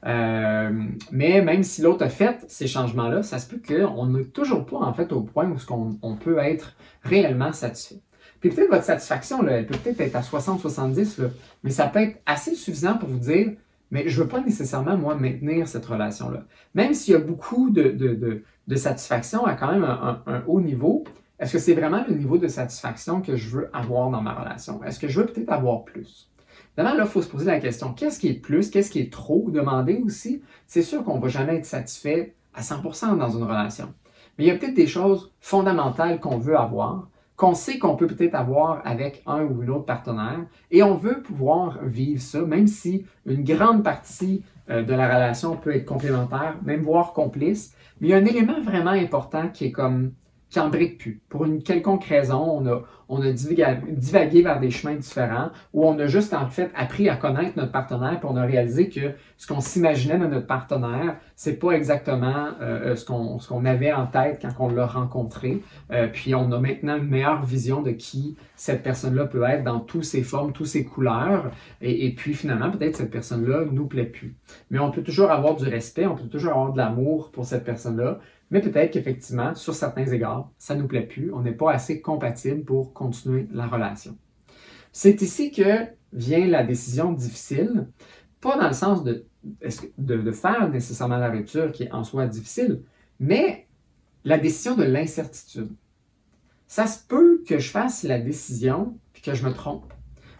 Euh, 0.05 0.71
mais 1.11 1.41
même 1.41 1.63
si 1.63 1.81
l'autre 1.81 2.05
a 2.05 2.09
fait 2.09 2.45
ces 2.47 2.67
changements-là, 2.67 3.23
ça 3.23 3.39
se 3.39 3.47
peut 3.47 3.59
qu'on 3.65 4.07
n'est 4.07 4.25
toujours 4.25 4.65
pas 4.65 4.77
en 4.77 4.93
fait 4.93 5.11
au 5.11 5.21
point 5.21 5.49
où 5.49 5.97
on, 6.01 6.15
peut 6.15 6.37
être 6.37 6.75
réellement 7.03 7.51
satisfait. 7.51 7.99
Puis 8.39 8.49
peut-être 8.49 8.69
votre 8.69 8.85
satisfaction, 8.85 9.41
là, 9.41 9.53
elle 9.53 9.67
peut 9.67 9.77
peut-être 9.77 9.99
être 9.99 10.15
à 10.15 10.21
60-70, 10.21 11.29
mais 11.63 11.71
ça 11.71 11.87
peut 11.87 11.99
être 11.99 12.21
assez 12.25 12.55
suffisant 12.55 12.97
pour 12.97 13.09
vous 13.09 13.19
dire, 13.19 13.51
mais 13.91 14.07
je 14.07 14.17
ne 14.19 14.23
veux 14.23 14.29
pas 14.29 14.39
nécessairement, 14.39 14.95
moi, 14.97 15.15
maintenir 15.15 15.67
cette 15.67 15.85
relation-là. 15.85 16.45
Même 16.75 16.93
s'il 16.93 17.13
y 17.13 17.17
a 17.17 17.19
beaucoup 17.19 17.69
de, 17.69 18.43
satisfaction 18.75 19.45
à 19.45 19.55
quand 19.55 19.71
même 19.71 19.83
un, 19.83 20.43
haut 20.47 20.61
niveau, 20.61 21.03
est-ce 21.39 21.53
que 21.53 21.59
c'est 21.59 21.73
vraiment 21.73 22.05
le 22.07 22.15
niveau 22.15 22.37
de 22.37 22.47
satisfaction 22.47 23.21
que 23.21 23.35
je 23.35 23.49
veux 23.49 23.69
avoir 23.73 24.09
dans 24.09 24.21
ma 24.21 24.33
relation? 24.33 24.81
Est-ce 24.83 24.99
que 24.99 25.07
je 25.07 25.19
veux 25.19 25.25
peut-être 25.25 25.51
avoir 25.51 25.83
plus? 25.83 26.29
Évidemment, 26.77 26.97
là, 26.97 27.03
il 27.05 27.09
faut 27.09 27.21
se 27.21 27.27
poser 27.27 27.45
la 27.45 27.59
question, 27.59 27.93
qu'est-ce 27.93 28.19
qui 28.19 28.29
est 28.29 28.33
plus, 28.33 28.69
qu'est-ce 28.69 28.89
qui 28.89 28.99
est 28.99 29.11
trop 29.11 29.49
demandé 29.49 30.01
aussi? 30.05 30.41
C'est 30.65 30.81
sûr 30.81 31.03
qu'on 31.03 31.17
ne 31.17 31.21
va 31.21 31.27
jamais 31.27 31.57
être 31.57 31.65
satisfait 31.65 32.35
à 32.53 32.61
100% 32.61 33.17
dans 33.17 33.29
une 33.29 33.43
relation. 33.43 33.93
Mais 34.37 34.45
il 34.45 34.47
y 34.47 34.51
a 34.51 34.55
peut-être 34.55 34.75
des 34.75 34.87
choses 34.87 35.33
fondamentales 35.41 36.19
qu'on 36.19 36.37
veut 36.37 36.57
avoir, 36.57 37.09
qu'on 37.35 37.53
sait 37.53 37.79
qu'on 37.79 37.95
peut 37.95 38.07
peut-être 38.07 38.35
avoir 38.35 38.81
avec 38.85 39.23
un 39.25 39.43
ou 39.43 39.63
une 39.63 39.69
autre 39.69 39.85
partenaire, 39.85 40.45
et 40.71 40.83
on 40.83 40.95
veut 40.95 41.21
pouvoir 41.21 41.79
vivre 41.83 42.21
ça, 42.21 42.41
même 42.41 42.67
si 42.67 43.05
une 43.25 43.43
grande 43.43 43.83
partie 43.83 44.43
euh, 44.69 44.83
de 44.83 44.93
la 44.93 45.07
relation 45.07 45.57
peut 45.57 45.75
être 45.75 45.85
complémentaire, 45.85 46.57
même 46.63 46.81
voire 46.81 47.13
complice. 47.13 47.73
Mais 47.99 48.07
il 48.07 48.11
y 48.11 48.13
a 48.13 48.17
un 48.17 48.25
élément 48.25 48.61
vraiment 48.61 48.91
important 48.91 49.49
qui 49.49 49.65
est 49.65 49.71
comme 49.71 50.13
qui 50.49 50.59
brique 50.71 50.97
plus. 50.97 51.21
Pour 51.29 51.45
une 51.45 51.61
quelconque 51.61 52.05
raison, 52.05 52.41
on 52.41 52.65
a, 52.65 52.81
on 53.09 53.21
a 53.23 53.31
divagué, 53.31 54.41
vers 54.43 54.59
des 54.59 54.69
chemins 54.69 54.95
différents 54.95 55.49
où 55.73 55.85
on 55.85 55.97
a 55.97 56.05
juste 56.05 56.33
en 56.33 56.47
fait 56.47 56.71
appris 56.75 57.09
à 57.09 57.15
connaître 57.15 57.57
notre 57.57 57.71
partenaire, 57.71 58.19
puis 58.19 58.29
on 58.31 58.37
a 58.37 58.45
réalisé 58.45 58.87
que 58.89 59.13
ce 59.35 59.47
qu'on 59.47 59.61
s'imaginait 59.61 60.19
de 60.19 60.27
notre 60.27 60.45
partenaire, 60.45 61.17
c'est 61.35 61.57
pas 61.57 61.71
exactement 61.71 62.49
euh, 62.61 62.95
ce 62.95 63.05
qu'on 63.05 63.39
ce 63.39 63.47
qu'on 63.47 63.65
avait 63.65 63.91
en 63.91 64.05
tête 64.05 64.39
quand 64.41 64.49
on 64.59 64.69
l'a 64.69 64.85
rencontré. 64.85 65.61
Euh, 65.91 66.07
puis 66.07 66.35
on 66.35 66.51
a 66.51 66.59
maintenant 66.59 66.97
une 66.97 67.07
meilleure 67.07 67.43
vision 67.43 67.81
de 67.81 67.91
qui 67.91 68.37
cette 68.55 68.83
personne-là 68.83 69.25
peut 69.25 69.43
être 69.43 69.63
dans 69.63 69.79
toutes 69.79 70.05
ses 70.05 70.21
formes, 70.21 70.53
toutes 70.53 70.67
ses 70.67 70.85
couleurs. 70.85 71.51
Et, 71.81 72.05
et 72.05 72.13
puis 72.13 72.35
finalement, 72.35 72.69
peut-être 72.69 72.95
cette 72.95 73.11
personne-là 73.11 73.65
nous 73.71 73.87
plaît 73.87 74.05
plus. 74.05 74.35
Mais 74.69 74.77
on 74.77 74.91
peut 74.91 75.03
toujours 75.03 75.31
avoir 75.31 75.55
du 75.55 75.67
respect, 75.67 76.05
on 76.05 76.15
peut 76.15 76.27
toujours 76.27 76.51
avoir 76.51 76.73
de 76.73 76.77
l'amour 76.77 77.31
pour 77.31 77.45
cette 77.45 77.63
personne-là 77.63 78.19
mais 78.51 78.61
peut-être 78.61 78.91
qu'effectivement, 78.91 79.53
sur 79.53 79.75
certains 79.75 80.05
égards, 80.05 80.49
ça 80.57 80.75
ne 80.75 80.81
nous 80.81 80.87
plaît 80.87 81.05
plus, 81.05 81.31
on 81.33 81.41
n'est 81.41 81.51
pas 81.51 81.71
assez 81.71 82.01
compatible 82.01 82.63
pour 82.63 82.93
continuer 82.99 83.47
la 83.51 83.65
relation. 83.65 84.17
C'est 84.91 85.21
ici 85.21 85.51
que 85.51 85.87
vient 86.11 86.45
la 86.47 86.63
décision 86.63 87.13
difficile, 87.13 87.87
pas 88.41 88.57
dans 88.57 88.67
le 88.67 88.73
sens 88.73 89.03
de, 89.03 89.25
faire 90.31 90.69
nécessairement 90.69 91.17
la 91.17 91.29
rupture 91.29 91.71
qui 91.71 91.83
est 91.83 91.91
en 91.91 92.03
soi 92.03 92.27
difficile, 92.27 92.81
mais 93.19 93.67
la 94.25 94.37
décision 94.37 94.75
de 94.75 94.83
l'incertitude. 94.83 95.71
Ça 96.67 96.87
se 96.87 96.99
peut 97.07 97.41
que 97.47 97.57
je 97.57 97.69
fasse 97.69 98.03
la 98.03 98.19
décision 98.19 98.97
puis 99.13 99.21
que 99.21 99.33
je 99.33 99.45
me 99.45 99.53
trompe. 99.53 99.93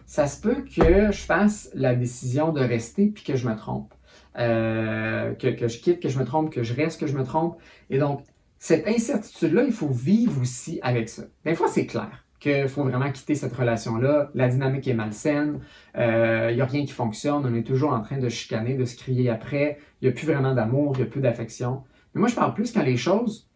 Ça 0.06 0.26
se 0.26 0.40
peut 0.40 0.64
que 0.64 1.10
je 1.12 1.22
fasse 1.22 1.70
la 1.74 1.94
décision 1.94 2.52
de 2.52 2.60
rester 2.60 3.06
puis 3.06 3.24
que 3.24 3.36
je 3.36 3.48
me 3.48 3.56
trompe. 3.56 3.94
Euh, 4.38 5.34
que, 5.34 5.48
que, 5.48 5.66
je 5.66 5.80
quitte, 5.80 6.00
que 6.00 6.08
je 6.08 6.18
me 6.18 6.24
trompe, 6.24 6.50
que 6.50 6.62
je 6.62 6.74
reste, 6.74 7.00
que 7.00 7.06
je 7.06 7.16
me 7.16 7.24
trompe. 7.24 7.58
Et 7.88 7.98
donc, 7.98 8.22
cette 8.58 8.86
incertitude-là, 8.86 9.64
il 9.64 9.72
faut 9.72 9.88
vivre 9.88 10.40
aussi 10.40 10.78
avec 10.82 11.08
ça. 11.08 11.24
Des 11.44 11.54
fois, 11.54 11.68
c'est 11.68 11.86
clair 11.86 12.24
qu'il 12.40 12.68
faut 12.68 12.82
vraiment 12.82 13.10
quitter 13.12 13.34
cette 13.34 13.54
relation-là. 13.54 14.30
La 14.34 14.48
dynamique 14.48 14.88
est 14.88 14.94
malsaine, 14.94 15.60
euh, 15.96 16.48
il 16.50 16.56
n'y 16.56 16.62
a 16.62 16.66
rien 16.66 16.84
qui 16.84 16.92
fonctionne, 16.92 17.44
on 17.46 17.54
est 17.54 17.62
toujours 17.62 17.92
en 17.92 18.00
train 18.00 18.18
de 18.18 18.28
chicaner, 18.28 18.74
de 18.74 18.84
se 18.84 18.96
crier 18.96 19.30
après, 19.30 19.78
il 20.00 20.08
n'y 20.08 20.12
a 20.12 20.16
plus 20.16 20.26
vraiment 20.26 20.54
d'amour, 20.54 20.94
il 20.96 21.02
n'y 21.02 21.06
a 21.06 21.10
plus 21.10 21.20
d'affection. 21.20 21.84
Mais 22.14 22.20
moi, 22.20 22.28
je 22.28 22.34
parle 22.34 22.54
plus 22.54 22.72
quand 22.72 22.82
les 22.82 22.96
choses 22.96 23.48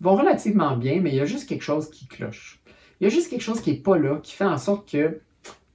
vont 0.00 0.14
relativement 0.14 0.76
bien, 0.76 1.00
mais 1.02 1.10
il 1.10 1.16
y 1.16 1.20
a 1.20 1.26
juste 1.26 1.48
quelque 1.48 1.64
chose 1.64 1.90
qui 1.90 2.06
cloche. 2.06 2.62
Il 3.00 3.04
y 3.04 3.06
a 3.06 3.10
juste 3.10 3.28
quelque 3.28 3.42
chose 3.42 3.60
qui 3.60 3.72
n'est 3.72 3.78
pas 3.78 3.98
là, 3.98 4.18
qui 4.22 4.32
fait 4.32 4.44
en 4.44 4.58
sorte 4.58 4.90
que 4.90 5.20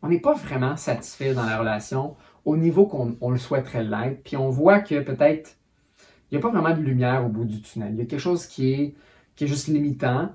on 0.02 0.08
n'est 0.08 0.20
pas 0.20 0.34
vraiment 0.34 0.76
satisfait 0.78 1.34
dans 1.34 1.46
la 1.46 1.58
relation 1.58 2.16
au 2.46 2.58
niveau 2.58 2.86
qu'on 2.86 3.30
le 3.30 3.38
souhaiterait 3.38 3.84
l'être, 3.84 4.24
puis 4.24 4.38
on 4.38 4.50
voit 4.50 4.80
que 4.80 5.00
peut-être 5.00 5.58
il 6.30 6.38
n'y 6.38 6.38
a 6.38 6.42
pas 6.42 6.52
vraiment 6.52 6.76
de 6.76 6.82
lumière 6.82 7.26
au 7.26 7.30
bout 7.30 7.46
du 7.46 7.62
tunnel. 7.62 7.94
Il 7.94 8.00
y 8.00 8.02
a 8.02 8.06
quelque 8.06 8.20
chose 8.20 8.46
qui 8.46 8.74
est, 8.74 8.96
qui 9.36 9.44
est 9.44 9.48
juste 9.48 9.68
limitant. 9.68 10.32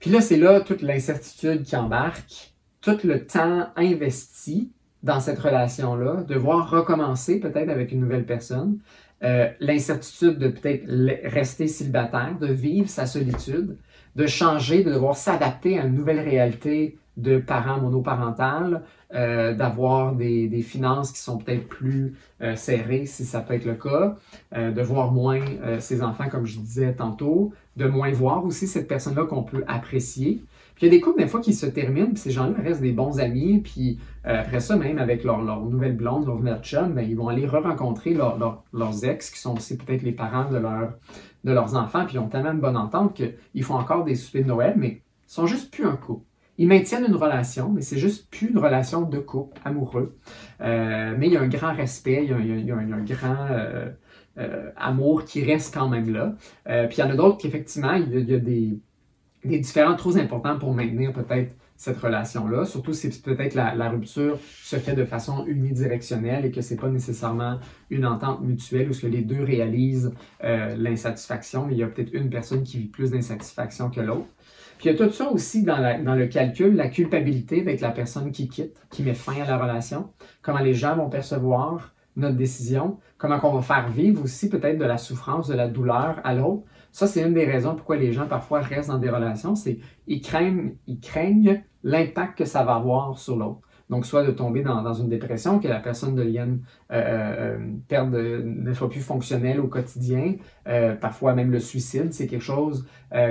Puis 0.00 0.10
là, 0.10 0.20
c'est 0.20 0.36
là 0.36 0.60
toute 0.60 0.82
l'incertitude 0.82 1.62
qui 1.62 1.76
embarque, 1.76 2.54
tout 2.80 2.98
le 3.04 3.26
temps 3.26 3.68
investi 3.76 4.70
dans 5.02 5.20
cette 5.20 5.38
relation-là, 5.38 6.22
devoir 6.22 6.70
recommencer 6.70 7.40
peut-être 7.40 7.68
avec 7.68 7.92
une 7.92 8.00
nouvelle 8.00 8.26
personne, 8.26 8.78
euh, 9.24 9.48
l'incertitude 9.60 10.38
de 10.38 10.48
peut-être 10.48 10.84
rester 11.24 11.66
célibataire, 11.66 12.36
de 12.40 12.46
vivre 12.46 12.88
sa 12.88 13.06
solitude, 13.06 13.76
de 14.14 14.26
changer, 14.26 14.84
de 14.84 14.92
devoir 14.92 15.16
s'adapter 15.16 15.78
à 15.78 15.84
une 15.84 15.94
nouvelle 15.94 16.20
réalité 16.20 16.98
de 17.18 17.38
parents 17.38 17.80
monoparentales, 17.80 18.82
euh, 19.12 19.52
d'avoir 19.54 20.14
des, 20.14 20.46
des, 20.48 20.62
finances 20.62 21.10
qui 21.10 21.18
sont 21.18 21.38
peut-être 21.38 21.66
plus 21.66 22.14
euh, 22.40 22.54
serrées, 22.54 23.06
si 23.06 23.24
ça 23.24 23.40
peut 23.40 23.54
être 23.54 23.64
le 23.64 23.74
cas, 23.74 24.16
euh, 24.56 24.70
de 24.70 24.82
voir 24.82 25.10
moins 25.12 25.40
ses 25.80 26.02
enfants, 26.02 26.28
comme 26.30 26.46
je 26.46 26.58
disais 26.58 26.94
tantôt, 26.94 27.52
de 27.76 27.86
moins 27.86 28.12
voir 28.12 28.44
aussi 28.44 28.66
cette 28.68 28.86
personne-là 28.86 29.24
qu'on 29.24 29.42
peut 29.42 29.64
apprécier. 29.66 30.42
Puis 30.76 30.86
il 30.86 30.92
y 30.92 30.94
a 30.94 30.96
des 30.96 31.00
couples, 31.00 31.18
des 31.20 31.26
fois, 31.26 31.40
qui 31.40 31.54
se 31.54 31.66
terminent, 31.66 32.10
puis 32.10 32.18
ces 32.18 32.30
gens-là 32.30 32.54
restent 32.62 32.82
des 32.82 32.92
bons 32.92 33.18
amis, 33.18 33.58
puis 33.58 33.98
après 34.22 34.60
ça, 34.60 34.76
même 34.76 34.98
avec 34.98 35.24
leur, 35.24 35.42
nouvelle 35.42 35.96
blonde, 35.96 36.26
leur 36.26 36.36
nouvelle 36.36 36.60
chum, 36.62 36.92
ben, 36.92 37.02
ils 37.02 37.16
vont 37.16 37.28
aller 37.28 37.46
re-rencontrer 37.46 38.14
leur, 38.14 38.62
leurs 38.72 39.04
ex, 39.04 39.30
qui 39.30 39.40
sont 39.40 39.56
aussi 39.56 39.76
peut-être 39.76 40.02
les 40.02 40.12
parents 40.12 40.48
de, 40.48 40.60
de 40.60 41.52
leurs 41.52 41.74
enfants, 41.74 42.04
puis 42.04 42.14
ils 42.14 42.20
ont 42.20 42.28
tellement 42.28 42.54
de 42.54 42.60
bonne 42.60 42.76
entente 42.76 43.14
qu'ils 43.14 43.64
font 43.64 43.74
encore 43.74 44.04
des 44.04 44.14
soupers 44.14 44.42
de 44.42 44.48
Noël, 44.48 44.74
mais 44.76 45.02
ils 45.28 45.32
sont 45.32 45.46
juste 45.46 45.72
plus 45.72 45.84
un 45.84 45.96
couple. 45.96 46.24
Ils 46.58 46.66
maintiennent 46.66 47.04
une 47.06 47.14
relation, 47.14 47.70
mais 47.70 47.82
c'est 47.82 47.98
juste 47.98 48.28
plus 48.30 48.48
une 48.48 48.58
relation 48.58 49.02
de 49.02 49.18
couple 49.18 49.60
amoureux. 49.64 50.18
Euh, 50.60 51.14
mais 51.16 51.28
il 51.28 51.32
y 51.32 51.36
a 51.36 51.40
un 51.40 51.48
grand 51.48 51.72
respect, 51.72 52.24
il 52.24 52.30
y 52.30 52.72
a, 52.72 52.76
un, 52.76 53.04
grand 53.04 53.46
euh, 53.50 53.90
euh, 54.38 54.70
amour 54.76 55.24
qui 55.24 55.44
reste 55.44 55.72
quand 55.72 55.88
même 55.88 56.12
là. 56.12 56.34
puis 56.88 56.98
il 56.98 57.00
y 57.00 57.02
en 57.04 57.10
a 57.10 57.14
d'autres 57.14 57.38
qui, 57.38 57.46
effectivement, 57.46 57.92
il 57.92 58.28
y 58.28 58.34
a, 58.34 58.38
des, 58.38 58.80
des 59.44 59.58
différences 59.60 59.98
trop 59.98 60.16
importantes 60.16 60.58
pour 60.58 60.74
maintenir 60.74 61.12
peut-être 61.12 61.54
cette 61.76 61.98
relation-là, 61.98 62.64
surtout 62.64 62.92
si 62.92 63.08
peut-être 63.20 63.54
la, 63.54 63.76
la, 63.76 63.88
rupture 63.88 64.36
se 64.64 64.74
fait 64.74 64.96
de 64.96 65.04
façon 65.04 65.46
unidirectionnelle 65.46 66.44
et 66.44 66.50
que 66.50 66.60
c'est 66.60 66.74
pas 66.74 66.88
nécessairement 66.88 67.60
une 67.88 68.04
entente 68.04 68.42
mutuelle 68.42 68.88
où 68.88 68.92
ce 68.92 69.02
que 69.02 69.06
les 69.06 69.22
deux 69.22 69.44
réalisent 69.44 70.12
l'insatisfaction, 70.42 71.66
mais 71.66 71.74
il 71.74 71.78
y 71.78 71.84
a 71.84 71.86
peut-être 71.86 72.12
une 72.12 72.30
personne 72.30 72.64
qui 72.64 72.78
vit 72.78 72.88
plus 72.88 73.12
d'insatisfaction 73.12 73.90
que 73.90 74.00
l'autre. 74.00 74.26
Puis 74.78 74.88
il 74.88 74.92
y 74.92 74.94
a 74.94 75.06
tout 75.06 75.12
ça 75.12 75.30
aussi 75.30 75.64
dans, 75.64 75.76
le 75.78 76.26
calcul, 76.26 76.74
la 76.76 76.88
culpabilité 76.88 77.62
d'être 77.62 77.80
la 77.80 77.90
personne 77.90 78.30
qui 78.30 78.48
quitte, 78.48 78.76
qui 78.90 79.02
met 79.02 79.14
fin 79.14 79.42
à 79.42 79.44
la 79.44 79.58
relation, 79.58 80.10
comment 80.40 80.60
les 80.60 80.74
gens 80.74 80.96
vont 80.96 81.10
percevoir 81.10 81.94
notre 82.16 82.36
décision, 82.36 82.98
comment 83.16 83.38
on 83.42 83.54
va 83.54 83.62
faire 83.62 83.90
vivre 83.90 84.22
aussi 84.22 84.48
peut-être 84.48 84.78
de 84.78 84.84
la 84.84 84.98
souffrance, 84.98 85.48
de 85.48 85.54
la 85.54 85.68
douleur 85.68 86.20
à 86.24 86.34
l'autre. 86.34 86.62
Ça, 86.92 87.06
c'est 87.06 87.22
une 87.22 87.34
des 87.34 87.44
raisons 87.44 87.74
pourquoi 87.74 87.96
les 87.96 88.12
gens 88.12 88.26
parfois 88.26 88.60
restent 88.60 88.90
dans 88.90 88.98
des 88.98 89.10
relations, 89.10 89.54
c'est 89.54 89.78
ils 90.06 90.20
craignent, 90.20 90.76
ils 90.86 91.00
craignent 91.00 91.62
l'impact 91.82 92.38
que 92.38 92.44
ça 92.44 92.64
va 92.64 92.76
avoir 92.76 93.18
sur 93.18 93.36
l'autre. 93.36 93.60
Donc, 93.90 94.04
soit 94.04 94.22
de 94.22 94.30
tomber 94.30 94.62
dans, 94.62 94.92
une 94.92 95.08
dépression, 95.08 95.58
que 95.58 95.68
la 95.68 95.80
personne 95.80 96.14
devienne, 96.14 96.60
euh, 96.90 97.58
perde, 97.88 98.14
ne 98.14 98.72
soit 98.72 98.88
plus 98.88 99.00
fonctionnelle 99.00 99.60
au 99.60 99.66
quotidien. 99.66 100.34
parfois 101.00 101.34
même 101.34 101.50
le 101.50 101.60
suicide, 101.60 102.12
c'est 102.12 102.26
quelque 102.26 102.42
chose 102.42 102.86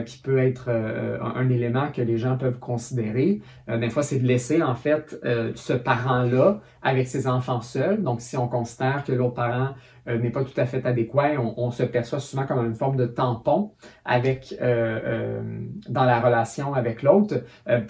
qui 0.06 0.18
peut 0.20 0.40
être 0.40 0.70
un, 0.70 1.50
élément 1.50 1.92
que 1.92 2.02
les 2.02 2.18
gens 2.18 2.38
peuvent 2.38 2.60
considérer. 2.60 3.42
des 3.68 3.90
fois, 3.90 4.04
c'est 4.04 4.20
de 4.20 4.28
laisser 4.28 4.64
en 4.64 4.76
fait 4.76 5.16
ce 5.56 5.74
parent-là 5.74 6.62
avec 6.82 7.08
ses 7.08 7.28
enfants 7.28 7.62
seuls. 7.62 8.02
Donc, 8.02 8.22
si 8.22 8.38
on 8.38 8.48
considère 8.48 9.04
que 9.04 9.12
l'autre 9.12 9.36
parent 9.36 9.76
euh, 10.08 10.18
n'est 10.18 10.30
pas 10.30 10.44
tout 10.44 10.60
à 10.60 10.66
fait 10.66 10.86
adéquat. 10.86 11.32
On, 11.40 11.70
se 11.72 11.84
perçoit 11.84 12.20
souvent 12.20 12.46
comme 12.46 12.66
une 12.66 12.76
forme 12.76 12.96
de 12.96 13.06
tampon 13.06 13.72
avec, 14.06 14.56
euh, 14.62 15.00
euh, 15.04 15.42
dans 15.90 16.06
la 16.06 16.22
relation 16.22 16.74
avec 16.74 17.04
l'autre. 17.04 17.44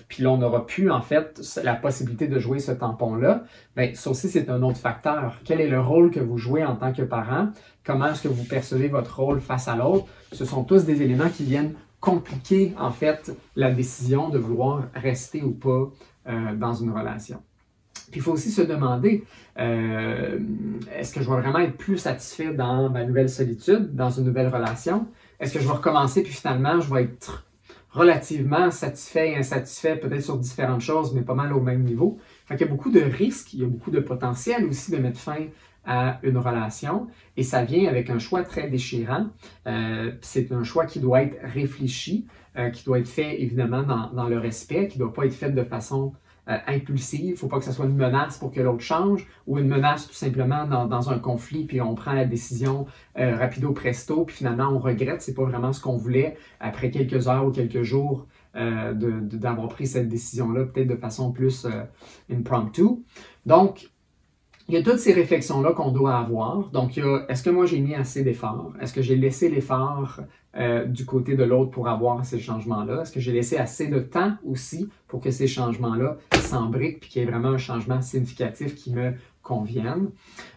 puis 0.07 0.23
là, 0.23 0.31
on 0.31 0.37
n'aura 0.37 0.65
plus, 0.65 0.89
en 0.89 1.01
fait, 1.01 1.39
la 1.63 1.75
possibilité 1.75 2.27
de 2.27 2.39
jouer 2.39 2.59
ce 2.59 2.71
tampon-là. 2.71 3.43
Bien, 3.77 3.91
ça 3.93 4.09
aussi, 4.09 4.27
c'est 4.27 4.49
un 4.49 4.63
autre 4.63 4.79
facteur. 4.79 5.35
Quel 5.45 5.61
est 5.61 5.69
le 5.69 5.79
rôle 5.79 6.09
que 6.09 6.19
vous 6.19 6.39
jouez 6.39 6.65
en 6.65 6.75
tant 6.75 6.91
que 6.91 7.03
parent? 7.03 7.49
Comment 7.85 8.07
est-ce 8.07 8.23
que 8.23 8.27
vous 8.27 8.43
percevez 8.43 8.87
votre 8.87 9.19
rôle 9.19 9.39
face 9.39 9.67
à 9.67 9.75
l'autre? 9.75 10.07
Ce 10.31 10.45
sont 10.45 10.63
tous 10.63 10.83
des 10.83 11.03
éléments 11.03 11.29
qui 11.29 11.43
viennent 11.43 11.75
compliquer, 11.99 12.73
en 12.79 12.89
fait, 12.89 13.31
la 13.55 13.69
décision 13.69 14.29
de 14.29 14.39
vouloir 14.39 14.85
rester 14.95 15.43
ou 15.43 15.51
pas 15.51 15.91
dans 16.55 16.73
une 16.73 16.89
relation. 16.89 17.39
Puis 18.11 18.19
il 18.19 18.23
faut 18.23 18.31
aussi 18.31 18.49
se 18.49 18.63
demander, 18.63 19.25
euh, 19.59 20.39
est-ce 20.95 21.13
que 21.13 21.21
je 21.21 21.29
vais 21.29 21.41
vraiment 21.41 21.59
être 21.59 21.77
plus 21.77 21.97
satisfait 21.97 22.53
dans 22.53 22.89
ma 22.89 23.03
nouvelle 23.03 23.29
solitude, 23.29 23.95
dans 23.95 24.09
une 24.09 24.25
nouvelle 24.25 24.47
relation? 24.47 25.07
Est-ce 25.39 25.53
que 25.53 25.59
je 25.59 25.67
vais 25.67 25.73
recommencer, 25.73 26.23
puis 26.23 26.33
finalement, 26.33 26.79
je 26.79 26.91
vais 26.91 27.03
être 27.03 27.45
relativement 27.97 28.71
satisfait 28.71 29.31
et 29.31 29.37
insatisfait, 29.37 29.95
peut-être 29.97 30.23
sur 30.23 30.37
différentes 30.37 30.81
choses, 30.81 31.13
mais 31.13 31.21
pas 31.21 31.33
mal 31.33 31.51
au 31.53 31.61
même 31.61 31.83
niveau. 31.83 32.19
Qu'il 32.47 32.61
y 32.61 32.63
a 32.63 32.67
beaucoup 32.67 32.91
de 32.91 33.01
risques, 33.01 33.53
il 33.53 33.61
y 33.61 33.63
a 33.63 33.67
beaucoup 33.67 33.91
de 33.91 33.99
potentiel 33.99 34.65
aussi 34.65 34.91
de 34.91 34.97
mettre 34.97 35.19
fin 35.19 35.47
à 35.85 36.19
une 36.23 36.37
relation, 36.37 37.07
et 37.37 37.43
ça 37.43 37.63
vient 37.63 37.87
avec 37.87 38.09
un 38.09 38.19
choix 38.19 38.43
très 38.43 38.69
déchirant. 38.69 39.27
Euh, 39.67 40.11
c'est 40.21 40.51
un 40.51 40.63
choix 40.63 40.85
qui 40.85 40.99
doit 40.99 41.23
être 41.23 41.37
réfléchi, 41.41 42.27
euh, 42.57 42.69
qui 42.69 42.83
doit 42.83 42.99
être 42.99 43.07
fait 43.07 43.41
évidemment 43.41 43.83
dans, 43.83 44.11
dans 44.11 44.27
le 44.27 44.37
respect, 44.37 44.89
qui 44.89 44.99
ne 44.99 45.05
doit 45.05 45.13
pas 45.13 45.25
être 45.25 45.33
fait 45.33 45.51
de 45.51 45.63
façon 45.63 46.13
euh, 46.49 46.57
impulsive. 46.67 47.25
Il 47.25 47.31
ne 47.31 47.35
faut 47.35 47.47
pas 47.47 47.59
que 47.59 47.65
ce 47.65 47.73
soit 47.73 47.85
une 47.85 47.97
menace 47.97 48.37
pour 48.37 48.51
que 48.51 48.61
l'autre 48.61 48.81
change 48.81 49.27
ou 49.47 49.57
une 49.59 49.67
menace 49.67 50.07
tout 50.07 50.13
simplement 50.13 50.65
dans, 50.65 51.09
un 51.09 51.19
conflit, 51.19 51.65
puis 51.65 51.81
on 51.81 51.93
prend 51.93 52.13
la 52.13 52.23
décision 52.23 52.85
euh, 53.17 53.35
rapido 53.35 53.73
presto, 53.73 54.23
puis 54.23 54.37
finalement 54.37 54.69
on 54.69 54.79
regrette. 54.79 55.21
C'est 55.21 55.33
pas 55.33 55.43
vraiment 55.43 55.73
ce 55.73 55.81
qu'on 55.81 55.97
voulait 55.97 56.37
après 56.61 56.89
quelques 56.89 57.27
heures 57.27 57.45
ou 57.45 57.51
quelques 57.51 57.83
jours 57.83 58.27
euh, 58.55 58.93
d'avoir 58.93 59.67
pris 59.67 59.87
cette 59.87 60.07
décision-là, 60.07 60.65
peut-être 60.65 60.87
de 60.87 60.95
façon 60.95 61.33
plus 61.33 61.67
impromptu. 62.31 62.87
Donc, 63.45 63.89
il 64.69 64.75
y 64.75 64.77
a 64.77 64.83
toutes 64.83 64.99
ces 64.99 65.13
réflexions-là 65.13 65.73
qu'on 65.73 65.91
doit 65.91 66.17
avoir. 66.17 66.69
Donc, 66.71 66.97
est-ce 66.97 67.43
que 67.43 67.49
moi 67.49 67.65
j'ai 67.65 67.79
mis 67.79 67.95
assez 67.95 68.23
d'efforts? 68.23 68.73
Est-ce 68.81 68.93
que 68.93 69.01
j'ai 69.01 69.15
laissé 69.15 69.49
l'effort 69.49 70.21
euh, 70.57 70.85
du 70.85 71.05
côté 71.05 71.35
de 71.35 71.43
l'autre 71.43 71.71
pour 71.71 71.87
avoir 71.87 72.25
ces 72.25 72.39
changements-là? 72.39 73.01
Est-ce 73.01 73.11
que 73.11 73.19
j'ai 73.19 73.31
laissé 73.31 73.57
assez 73.57 73.87
de 73.87 73.99
temps 73.99 74.33
aussi 74.43 74.89
pour 75.07 75.21
que 75.21 75.29
ces 75.29 75.47
changements-là 75.47 76.17
s'embriquent 76.33 76.99
puis 76.99 77.09
qu'il 77.09 77.21
y 77.21 77.25
ait 77.25 77.29
vraiment 77.29 77.49
un 77.49 77.57
changement 77.57 78.01
significatif 78.01 78.75
qui 78.75 78.91
me 78.91 79.13
convienne? 79.43 80.09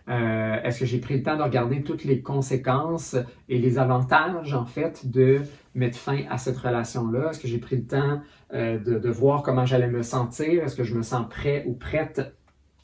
Euh, 0.09 0.57
est-ce 0.62 0.80
que 0.80 0.87
j'ai 0.87 0.99
pris 0.99 1.19
le 1.19 1.23
temps 1.23 1.37
de 1.37 1.42
regarder 1.42 1.83
toutes 1.83 2.04
les 2.04 2.23
conséquences 2.23 3.14
et 3.49 3.59
les 3.59 3.78
avantages, 3.78 4.54
en 4.54 4.64
fait, 4.64 5.09
de 5.11 5.42
mettre 5.75 5.99
fin 5.99 6.23
à 6.30 6.38
cette 6.38 6.57
relation-là? 6.57 7.30
Est-ce 7.30 7.40
que 7.40 7.49
j'ai 7.49 7.59
pris 7.59 7.76
le 7.76 7.87
temps 7.87 8.21
euh, 8.54 8.78
de, 8.78 8.99
de, 8.99 9.11
voir 9.11 9.42
comment 9.42 9.66
j'allais 9.66 9.90
me 9.90 10.02
sentir? 10.02 10.64
Est-ce 10.64 10.76
que 10.76 10.85
je 10.85 10.95
me 10.95 11.02
sens 11.02 11.28
prêt 11.28 11.64
ou 11.66 11.75
prête 11.75 12.35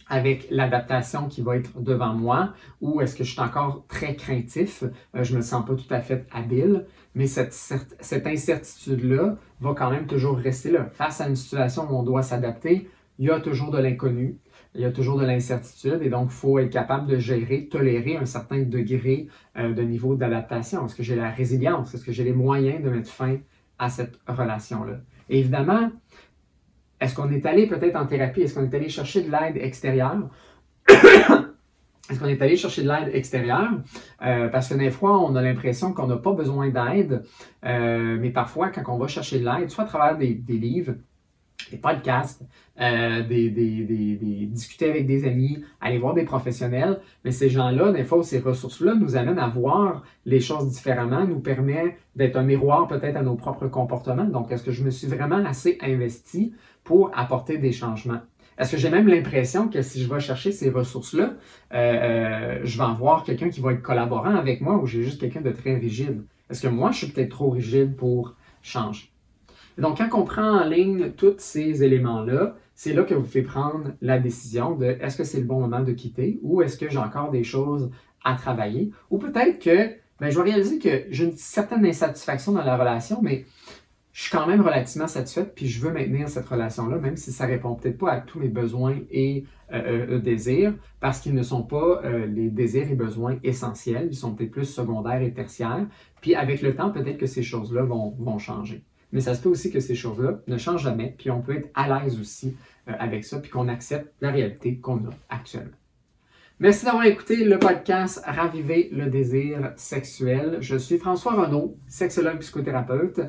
avec 0.08 0.46
l'adaptation 0.50 1.26
qui 1.26 1.42
va 1.42 1.56
être 1.56 1.80
devant 1.80 2.14
moi 2.14 2.52
ou 2.80 3.00
est-ce 3.00 3.16
que 3.16 3.24
je 3.24 3.32
suis 3.32 3.40
encore 3.40 3.84
très 3.88 4.14
craintif, 4.14 4.84
euh, 5.14 5.24
je 5.24 5.36
me 5.36 5.42
sens 5.42 5.64
pas 5.66 5.74
tout 5.74 5.92
à 5.92 6.00
fait 6.00 6.26
habile, 6.32 6.86
mais 7.14 7.26
cette, 7.26 8.26
incertitude-là 8.26 9.36
va 9.60 9.74
quand 9.74 9.90
même 9.90 10.06
toujours 10.06 10.36
rester 10.36 10.70
là. 10.70 10.90
Face 10.92 11.20
à 11.20 11.28
une 11.28 11.36
situation 11.36 11.88
où 11.90 11.96
on 11.96 12.02
doit 12.02 12.22
s'adapter, 12.22 12.88
il 13.18 13.26
y 13.26 13.30
a 13.30 13.40
toujours 13.40 13.70
de 13.70 13.78
l'inconnu, 13.78 14.38
il 14.74 14.82
y 14.82 14.84
a 14.84 14.92
toujours 14.92 15.18
de 15.18 15.24
l'incertitude 15.24 16.00
et 16.02 16.10
donc 16.10 16.28
il 16.30 16.34
faut 16.34 16.58
être 16.58 16.70
capable 16.70 17.06
de 17.06 17.18
gérer, 17.18 17.66
tolérer 17.66 18.16
un 18.16 18.26
certain 18.26 18.62
degré 18.62 19.26
euh, 19.56 19.72
de 19.72 19.82
niveau 19.82 20.14
d'adaptation. 20.14 20.84
Est-ce 20.86 20.94
que 20.94 21.02
j'ai 21.02 21.16
la 21.16 21.30
résilience? 21.30 21.94
Est-ce 21.94 22.04
que 22.04 22.12
j'ai 22.12 22.24
les 22.24 22.34
moyens 22.34 22.82
de 22.84 22.90
mettre 22.90 23.10
fin 23.10 23.38
à 23.78 23.88
cette 23.88 24.20
relation-là? 24.28 25.00
Évidemment, 25.28 25.90
est-ce 27.00 27.14
qu'on 27.14 27.30
est 27.30 27.44
allé 27.44 27.66
peut-être 27.66 27.96
en 27.96 28.06
thérapie? 28.06 28.42
Est-ce 28.42 28.54
qu'on 28.54 28.64
est 28.64 28.74
allé 28.74 28.88
chercher 28.88 29.22
de 29.22 29.30
l'aide 29.30 29.56
extérieure? 29.56 30.28
Est-ce 32.08 32.20
qu'on 32.20 32.28
est 32.28 32.40
allé 32.40 32.56
chercher 32.56 32.84
de 32.84 32.88
l'aide 32.88 33.10
extérieure? 33.12 33.70
Euh, 34.24 34.48
parce 34.48 34.68
que 34.68 34.74
des 34.74 34.90
fois, 34.90 35.20
on 35.20 35.34
a 35.34 35.42
l'impression 35.42 35.92
qu'on 35.92 36.06
n'a 36.06 36.16
pas 36.16 36.32
besoin 36.32 36.68
d'aide, 36.68 37.24
euh, 37.64 38.16
mais 38.20 38.30
parfois, 38.30 38.68
quand 38.68 38.82
on 38.86 38.98
va 38.98 39.08
chercher 39.08 39.40
de 39.40 39.44
l'aide, 39.44 39.70
soit 39.70 39.84
à 39.84 39.86
travers 39.88 40.16
des, 40.16 40.40
livres, 40.48 40.94
des 41.70 41.78
podcasts, 41.78 42.42
euh, 42.80 43.22
des, 43.22 43.50
discuter 44.50 44.90
avec 44.90 45.06
des 45.06 45.26
amis, 45.26 45.64
aller 45.80 45.98
voir 45.98 46.14
des 46.14 46.24
professionnels, 46.24 47.00
mais 47.24 47.30
ces 47.30 47.48
gens-là, 47.48 47.92
des 47.92 48.04
fois, 48.04 48.22
ces 48.22 48.38
ressources-là 48.38 48.94
nous 48.94 49.16
amènent 49.16 49.38
à 49.38 49.48
voir 49.48 50.04
les 50.24 50.40
choses 50.40 50.70
différemment, 50.70 51.26
nous 51.26 51.40
permet 51.40 51.96
d'être 52.14 52.36
un 52.36 52.42
miroir 52.42 52.86
peut-être 52.86 53.16
à 53.16 53.22
nos 53.22 53.34
propres 53.34 53.68
comportements. 53.68 54.24
Donc, 54.24 54.50
est-ce 54.52 54.62
que 54.62 54.72
je 54.72 54.84
me 54.84 54.90
suis 54.90 55.06
vraiment 55.08 55.44
assez 55.44 55.78
investi 55.82 56.52
pour 56.84 57.10
apporter 57.14 57.58
des 57.58 57.72
changements? 57.72 58.20
Est-ce 58.58 58.72
que 58.72 58.78
j'ai 58.78 58.88
même 58.88 59.06
l'impression 59.06 59.68
que 59.68 59.82
si 59.82 60.02
je 60.02 60.12
vais 60.12 60.20
chercher 60.20 60.50
ces 60.50 60.70
ressources-là, 60.70 61.34
euh, 61.72 61.76
euh, 61.76 62.60
je 62.64 62.78
vais 62.78 62.84
avoir 62.84 63.22
quelqu'un 63.22 63.50
qui 63.50 63.60
va 63.60 63.72
être 63.72 63.82
collaborant 63.82 64.34
avec 64.34 64.62
moi 64.62 64.78
ou 64.78 64.86
j'ai 64.86 65.02
juste 65.02 65.20
quelqu'un 65.20 65.42
de 65.42 65.50
très 65.50 65.76
rigide? 65.76 66.24
Est-ce 66.48 66.62
que 66.62 66.68
moi, 66.68 66.90
je 66.90 66.98
suis 66.98 67.08
peut-être 67.08 67.30
trop 67.30 67.50
rigide 67.50 67.96
pour 67.96 68.34
changer? 68.62 69.10
Donc, 69.78 69.98
quand 69.98 70.08
on 70.18 70.24
prend 70.24 70.60
en 70.60 70.64
ligne 70.64 71.10
tous 71.12 71.34
ces 71.38 71.84
éléments-là, 71.84 72.56
c'est 72.74 72.92
là 72.92 73.04
que 73.04 73.14
vous 73.14 73.26
faites 73.26 73.46
prendre 73.46 73.92
la 74.00 74.18
décision 74.18 74.74
de 74.74 74.86
est-ce 74.86 75.16
que 75.16 75.24
c'est 75.24 75.40
le 75.40 75.46
bon 75.46 75.60
moment 75.60 75.80
de 75.80 75.92
quitter 75.92 76.38
ou 76.42 76.62
est-ce 76.62 76.78
que 76.78 76.88
j'ai 76.88 76.98
encore 76.98 77.30
des 77.30 77.44
choses 77.44 77.90
à 78.24 78.34
travailler? 78.34 78.90
Ou 79.10 79.18
peut-être 79.18 79.58
que 79.58 79.96
ben, 80.18 80.30
je 80.30 80.36
vais 80.36 80.50
réaliser 80.50 80.78
que 80.78 81.04
j'ai 81.10 81.24
une 81.24 81.36
certaine 81.36 81.84
insatisfaction 81.84 82.52
dans 82.52 82.64
la 82.64 82.76
relation, 82.76 83.20
mais 83.22 83.44
je 84.12 84.22
suis 84.22 84.30
quand 84.30 84.46
même 84.46 84.62
relativement 84.62 85.08
satisfaite, 85.08 85.54
puis 85.54 85.68
je 85.68 85.78
veux 85.78 85.92
maintenir 85.92 86.26
cette 86.30 86.46
relation-là, 86.46 86.96
même 86.96 87.18
si 87.18 87.32
ça 87.32 87.44
répond 87.44 87.74
peut-être 87.74 87.98
pas 87.98 88.12
à 88.12 88.20
tous 88.22 88.38
mes 88.38 88.48
besoins 88.48 88.96
et 89.10 89.44
euh, 89.74 90.06
euh, 90.12 90.18
désirs, 90.18 90.72
parce 91.00 91.20
qu'ils 91.20 91.34
ne 91.34 91.42
sont 91.42 91.62
pas 91.62 92.00
euh, 92.02 92.24
les 92.24 92.48
désirs 92.48 92.90
et 92.90 92.94
besoins 92.94 93.38
essentiels, 93.44 94.08
ils 94.10 94.16
sont 94.16 94.34
peut-être 94.34 94.52
plus 94.52 94.64
secondaires 94.64 95.20
et 95.20 95.34
tertiaires. 95.34 95.86
Puis 96.22 96.34
avec 96.34 96.62
le 96.62 96.74
temps, 96.74 96.90
peut-être 96.90 97.18
que 97.18 97.26
ces 97.26 97.42
choses-là 97.42 97.82
vont 97.82 98.38
changer. 98.38 98.82
Mais 99.12 99.20
ça 99.20 99.34
se 99.34 99.42
peut 99.42 99.48
aussi 99.48 99.70
que 99.70 99.80
ces 99.80 99.94
choses-là 99.94 100.40
ne 100.46 100.58
changent 100.58 100.82
jamais, 100.82 101.14
puis 101.16 101.30
on 101.30 101.40
peut 101.40 101.56
être 101.56 101.70
à 101.74 101.88
l'aise 101.88 102.18
aussi 102.20 102.56
avec 102.86 103.24
ça, 103.24 103.38
puis 103.38 103.50
qu'on 103.50 103.68
accepte 103.68 104.12
la 104.20 104.30
réalité 104.30 104.78
qu'on 104.78 104.98
a 104.98 105.10
actuellement. 105.28 105.76
Merci 106.58 106.86
d'avoir 106.86 107.04
écouté 107.04 107.44
le 107.44 107.58
podcast 107.58 108.22
Raviver 108.24 108.88
le 108.90 109.06
désir 109.06 109.72
sexuel. 109.76 110.56
Je 110.60 110.76
suis 110.76 110.96
François 110.96 111.34
Renaud, 111.34 111.76
sexologue 111.86 112.38
psychothérapeute 112.38 113.20